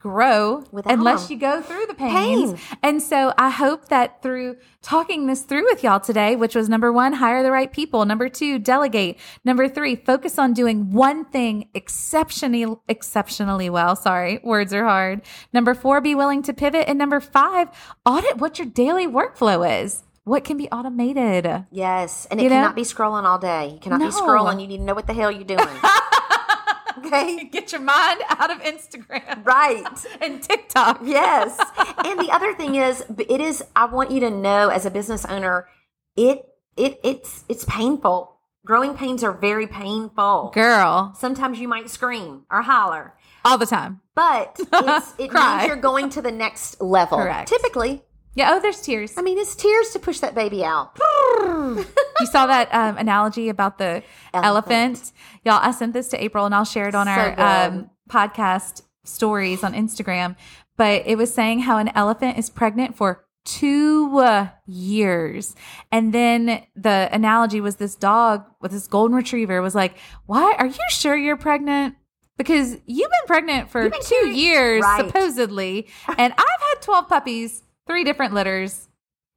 grow 0.00 0.64
Without 0.70 0.92
unless 0.92 1.30
you 1.30 1.36
go 1.36 1.60
through 1.60 1.86
the 1.86 1.94
pains. 1.94 2.52
Pain. 2.52 2.78
And 2.82 3.02
so 3.02 3.34
I 3.36 3.50
hope 3.50 3.88
that 3.88 4.22
through 4.22 4.56
talking 4.80 5.26
this 5.26 5.42
through 5.42 5.64
with 5.64 5.82
y'all 5.82 6.00
today, 6.00 6.34
which 6.36 6.54
was 6.54 6.68
number 6.68 6.92
one, 6.92 7.14
hire 7.14 7.42
the 7.42 7.50
right 7.50 7.70
people. 7.70 8.04
Number 8.06 8.28
two, 8.28 8.58
delegate. 8.58 9.18
Number 9.44 9.68
three, 9.68 9.96
focus 9.96 10.38
on 10.38 10.54
doing 10.54 10.92
one 10.92 11.24
thing 11.24 11.68
exceptionally, 11.74 12.76
exceptionally 12.88 13.68
well. 13.68 13.96
Sorry, 13.96 14.38
words 14.42 14.72
are 14.72 14.84
hard. 14.84 15.22
Number 15.52 15.74
four, 15.74 16.00
be 16.00 16.14
willing 16.14 16.42
to 16.44 16.54
pivot. 16.54 16.88
And 16.88 16.98
number 16.98 17.20
five, 17.20 17.68
audit 18.06 18.38
what 18.38 18.58
your 18.58 18.68
daily 18.68 19.06
workflow 19.06 19.82
is. 19.82 20.04
What 20.26 20.42
can 20.42 20.56
be 20.56 20.68
automated? 20.70 21.66
Yes, 21.70 22.26
and 22.32 22.40
it 22.40 22.42
You 22.42 22.50
know? 22.50 22.56
cannot 22.56 22.74
be 22.74 22.82
scrolling 22.82 23.22
all 23.22 23.38
day. 23.38 23.68
You 23.72 23.78
cannot 23.78 24.00
No. 24.00 24.06
be 24.06 24.12
scrolling. 24.12 24.60
You 24.60 24.66
need 24.66 24.78
to 24.78 24.82
know 24.82 24.94
what 24.94 25.06
the 25.06 25.14
hell 25.14 25.30
you're 25.30 25.44
doing. 25.44 25.60
okay, 26.98 27.44
Get 27.44 27.70
your 27.70 27.80
mind 27.80 28.20
out 28.30 28.50
of 28.50 28.58
Instagram 28.62 29.44
right. 29.46 29.84
and 30.20 30.42
TikTok. 30.42 31.00
Yes. 31.04 31.56
and 32.04 32.18
the 32.18 32.30
other 32.32 32.54
thing 32.54 32.74
is, 32.74 33.04
it 33.16 33.40
is. 33.40 33.62
I 33.76 33.84
want 33.84 34.10
you 34.10 34.18
to 34.20 34.30
know, 34.30 34.68
as 34.68 34.84
a 34.84 34.90
business 34.90 35.24
owner, 35.26 35.68
it 36.16 36.44
it 36.76 36.98
it's 37.04 37.44
it's 37.48 37.64
painful. 37.64 38.32
Growing 38.66 38.94
pains 38.96 39.22
are 39.22 39.30
very 39.32 39.68
painful. 39.68 40.50
Girl, 40.52 41.12
Sometimes 41.16 41.60
you 41.60 41.68
might 41.68 41.88
scream 41.88 42.46
or 42.50 42.62
holler, 42.62 43.14
all 43.44 43.58
the 43.58 43.66
time. 43.66 44.00
but 44.16 44.58
it's, 44.58 45.14
it 45.18 45.32
means 45.32 45.66
you're 45.68 45.76
going 45.76 46.08
to 46.10 46.20
the 46.20 46.32
next 46.32 46.80
level. 46.82 47.18
Correct. 47.18 47.48
Typically, 47.48 48.02
Yeah, 48.36 48.50
oh, 48.52 48.60
there's 48.60 48.80
tears. 48.80 49.14
I 49.16 49.22
mean, 49.22 49.38
it's 49.38 49.56
tears 49.56 49.90
to 49.90 49.98
push 49.98 50.20
that 50.20 50.34
baby 50.34 50.64
out. 50.64 50.96
You 52.18 52.26
saw 52.26 52.46
that 52.46 52.72
um, 52.74 52.96
analogy 52.96 53.50
about 53.50 53.76
the 53.76 54.02
elephant. 54.32 54.44
Elephant. 54.46 55.12
Y'all, 55.44 55.58
I 55.60 55.70
sent 55.72 55.92
this 55.92 56.08
to 56.08 56.22
April 56.24 56.46
and 56.46 56.54
I'll 56.54 56.64
share 56.64 56.88
it 56.88 56.94
on 56.94 57.06
So 57.06 57.10
our 57.12 57.66
um, 57.66 57.90
podcast 58.08 58.82
stories 59.04 59.62
on 59.62 59.74
Instagram. 59.74 60.36
But 60.78 61.02
it 61.06 61.18
was 61.18 61.34
saying 61.34 61.60
how 61.60 61.76
an 61.76 61.90
elephant 61.94 62.38
is 62.38 62.48
pregnant 62.48 62.96
for 62.96 63.26
two 63.44 64.18
uh, 64.18 64.48
years. 64.66 65.54
And 65.92 66.14
then 66.14 66.64
the 66.74 67.08
analogy 67.12 67.60
was 67.60 67.76
this 67.76 67.94
dog 67.94 68.44
with 68.60 68.72
this 68.72 68.86
golden 68.86 69.14
retriever 69.16 69.60
was 69.60 69.74
like, 69.74 69.96
Why 70.24 70.54
are 70.58 70.66
you 70.66 70.84
sure 70.90 71.16
you're 71.16 71.36
pregnant? 71.36 71.96
Because 72.38 72.76
you've 72.86 73.10
been 73.10 73.26
pregnant 73.26 73.70
for 73.70 73.88
been 73.88 74.00
two 74.02 74.28
years, 74.30 74.82
Right. 74.82 75.06
supposedly. 75.06 75.86
And 76.18 76.32
I've 76.32 76.38
had 76.38 76.82
12 76.82 77.08
puppies, 77.08 77.62
three 77.86 78.04
different 78.04 78.34
litters. 78.34 78.88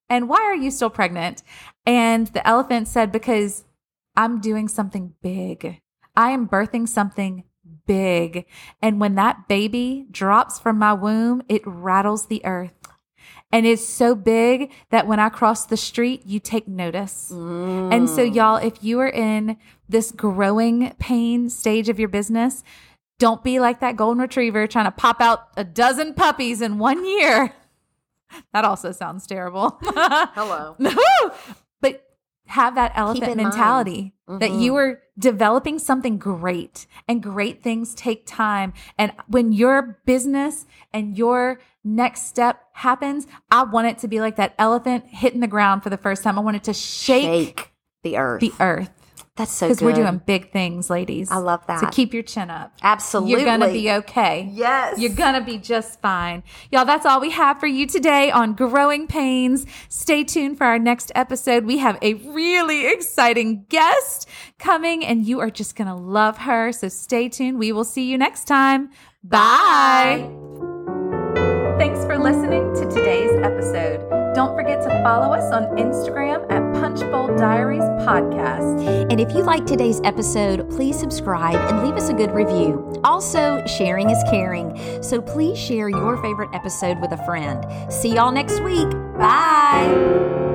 And 0.09 0.27
why 0.27 0.39
are 0.39 0.55
you 0.55 0.71
still 0.71 0.89
pregnant? 0.89 1.43
And 1.85 2.27
the 2.27 2.45
elephant 2.47 2.87
said, 2.87 3.11
Because 3.11 3.63
I'm 4.15 4.41
doing 4.41 4.67
something 4.67 5.13
big. 5.21 5.81
I 6.15 6.31
am 6.31 6.47
birthing 6.47 6.87
something 6.87 7.43
big. 7.85 8.45
And 8.81 8.99
when 8.99 9.15
that 9.15 9.47
baby 9.47 10.05
drops 10.11 10.59
from 10.59 10.77
my 10.77 10.93
womb, 10.93 11.43
it 11.47 11.61
rattles 11.65 12.27
the 12.27 12.43
earth. 12.45 12.73
And 13.51 13.65
it's 13.65 13.85
so 13.85 14.13
big 14.13 14.71
that 14.91 15.07
when 15.07 15.19
I 15.19 15.29
cross 15.29 15.65
the 15.65 15.77
street, 15.77 16.23
you 16.25 16.39
take 16.39 16.67
notice. 16.67 17.31
Mm. 17.33 17.93
And 17.93 18.09
so, 18.09 18.21
y'all, 18.21 18.57
if 18.57 18.83
you 18.83 18.99
are 18.99 19.09
in 19.09 19.57
this 19.87 20.11
growing 20.11 20.93
pain 20.99 21.49
stage 21.49 21.89
of 21.89 21.99
your 21.99 22.09
business, 22.09 22.63
don't 23.17 23.43
be 23.43 23.59
like 23.59 23.79
that 23.79 23.95
golden 23.95 24.21
retriever 24.21 24.67
trying 24.67 24.85
to 24.85 24.91
pop 24.91 25.19
out 25.19 25.47
a 25.57 25.63
dozen 25.63 26.13
puppies 26.13 26.61
in 26.61 26.77
one 26.77 27.05
year. 27.05 27.53
That 28.53 28.65
also 28.65 28.91
sounds 28.91 29.25
terrible. 29.27 29.79
Hello. 29.83 30.75
but 31.81 32.05
have 32.47 32.75
that 32.75 32.91
elephant 32.95 33.23
in 33.31 33.37
mind. 33.37 33.49
mentality 33.49 34.13
that 34.27 34.51
Mhm. 34.51 34.61
you 34.61 34.75
are 34.75 35.01
developing 35.17 35.77
something 35.79 36.17
great 36.17 36.87
and 37.07 37.21
great 37.21 37.61
things 37.63 37.93
take 37.93 38.25
time. 38.25 38.73
And 38.97 39.11
when 39.27 39.51
your 39.51 39.99
business 40.05 40.65
and 40.93 41.17
your 41.17 41.59
next 41.83 42.23
step 42.27 42.63
happens, 42.73 43.27
I 43.51 43.63
want 43.63 43.87
it 43.87 43.97
to 43.99 44.07
be 44.07 44.19
like 44.19 44.35
that 44.37 44.55
elephant 44.57 45.05
hitting 45.07 45.39
the 45.41 45.47
ground 45.47 45.83
for 45.83 45.89
the 45.89 45.97
first 45.97 46.23
time. 46.23 46.37
I 46.37 46.41
want 46.41 46.55
it 46.57 46.63
to 46.65 46.73
shake, 46.73 47.23
Shake 47.23 47.71
the 48.03 48.17
earth. 48.17 48.41
the 48.41 48.53
earth 48.59 48.91
That's 49.39 49.53
so 49.53 49.67
good. 49.67 49.75
because 49.77 49.83
we're 49.85 49.93
doing 49.93 50.21
big 50.25 50.51
things, 50.51 50.89
ladies. 50.89 51.31
I 51.31 51.37
love 51.37 51.65
that. 51.67 51.79
So 51.79 51.87
keep 51.87 52.13
your 52.13 52.23
chin 52.23 52.49
up. 52.49 52.73
Absolutely. 52.83 53.31
You're 53.31 53.45
going 53.45 53.61
to 53.61 53.71
be 53.71 53.89
okay. 53.89 54.49
Yes. 54.51 54.99
You're 54.99 55.15
going 55.15 55.35
to 55.35 55.41
be 55.41 55.57
just 55.57 56.01
fine. 56.01 56.43
Y'all, 56.73 56.83
that's 56.83 57.05
all 57.05 57.21
we 57.21 57.31
have 57.31 57.57
for 57.57 57.65
you 57.65 57.87
today 57.87 58.31
on 58.31 58.53
Growing 58.53 59.07
Pains. 59.07 59.65
Stay 59.87 60.25
tuned 60.25 60.57
for 60.57 60.65
our 60.65 60.77
next 60.77 61.09
episode. 61.15 61.63
We 61.63 61.77
have 61.77 61.97
a 62.01 62.15
really 62.15 62.85
exciting 62.87 63.63
guest 63.69 64.27
coming, 64.57 65.05
and 65.05 65.25
you 65.25 65.39
are 65.39 65.49
just 65.49 65.77
going 65.77 65.87
to 65.87 65.95
love 65.95 66.39
her. 66.39 66.73
So 66.73 66.89
stay 66.89 67.29
tuned. 67.29 67.59
We 67.59 67.71
will 67.71 67.85
see 67.85 68.11
you 68.11 68.17
next 68.17 68.43
time. 68.43 68.89
Bye. 69.23 70.29
Thanks 71.77 72.03
for 72.03 72.19
listening 72.19 72.73
to 72.75 72.89
today's 72.93 73.31
episode. 73.41 74.28
Don't 74.35 74.55
forget 74.55 74.81
to 74.83 74.89
follow 75.03 75.33
us 75.33 75.51
on 75.51 75.63
Instagram 75.77 76.49
at 76.51 76.73
Punchbowl 76.79 77.35
Diaries 77.37 77.83
Podcast. 78.05 79.09
And 79.11 79.19
if 79.19 79.33
you 79.33 79.43
like 79.43 79.65
today's 79.65 79.99
episode, 80.03 80.69
please 80.69 80.99
subscribe 80.99 81.55
and 81.55 81.83
leave 81.83 81.95
us 81.95 82.09
a 82.09 82.13
good 82.13 82.31
review. 82.31 82.93
Also, 83.03 83.65
sharing 83.65 84.09
is 84.09 84.23
caring. 84.29 84.77
So 85.01 85.21
please 85.21 85.57
share 85.57 85.89
your 85.89 86.21
favorite 86.21 86.49
episode 86.53 86.99
with 87.01 87.11
a 87.11 87.25
friend. 87.25 87.65
See 87.91 88.15
y'all 88.15 88.31
next 88.31 88.61
week. 88.61 88.89
Bye. 89.17 90.48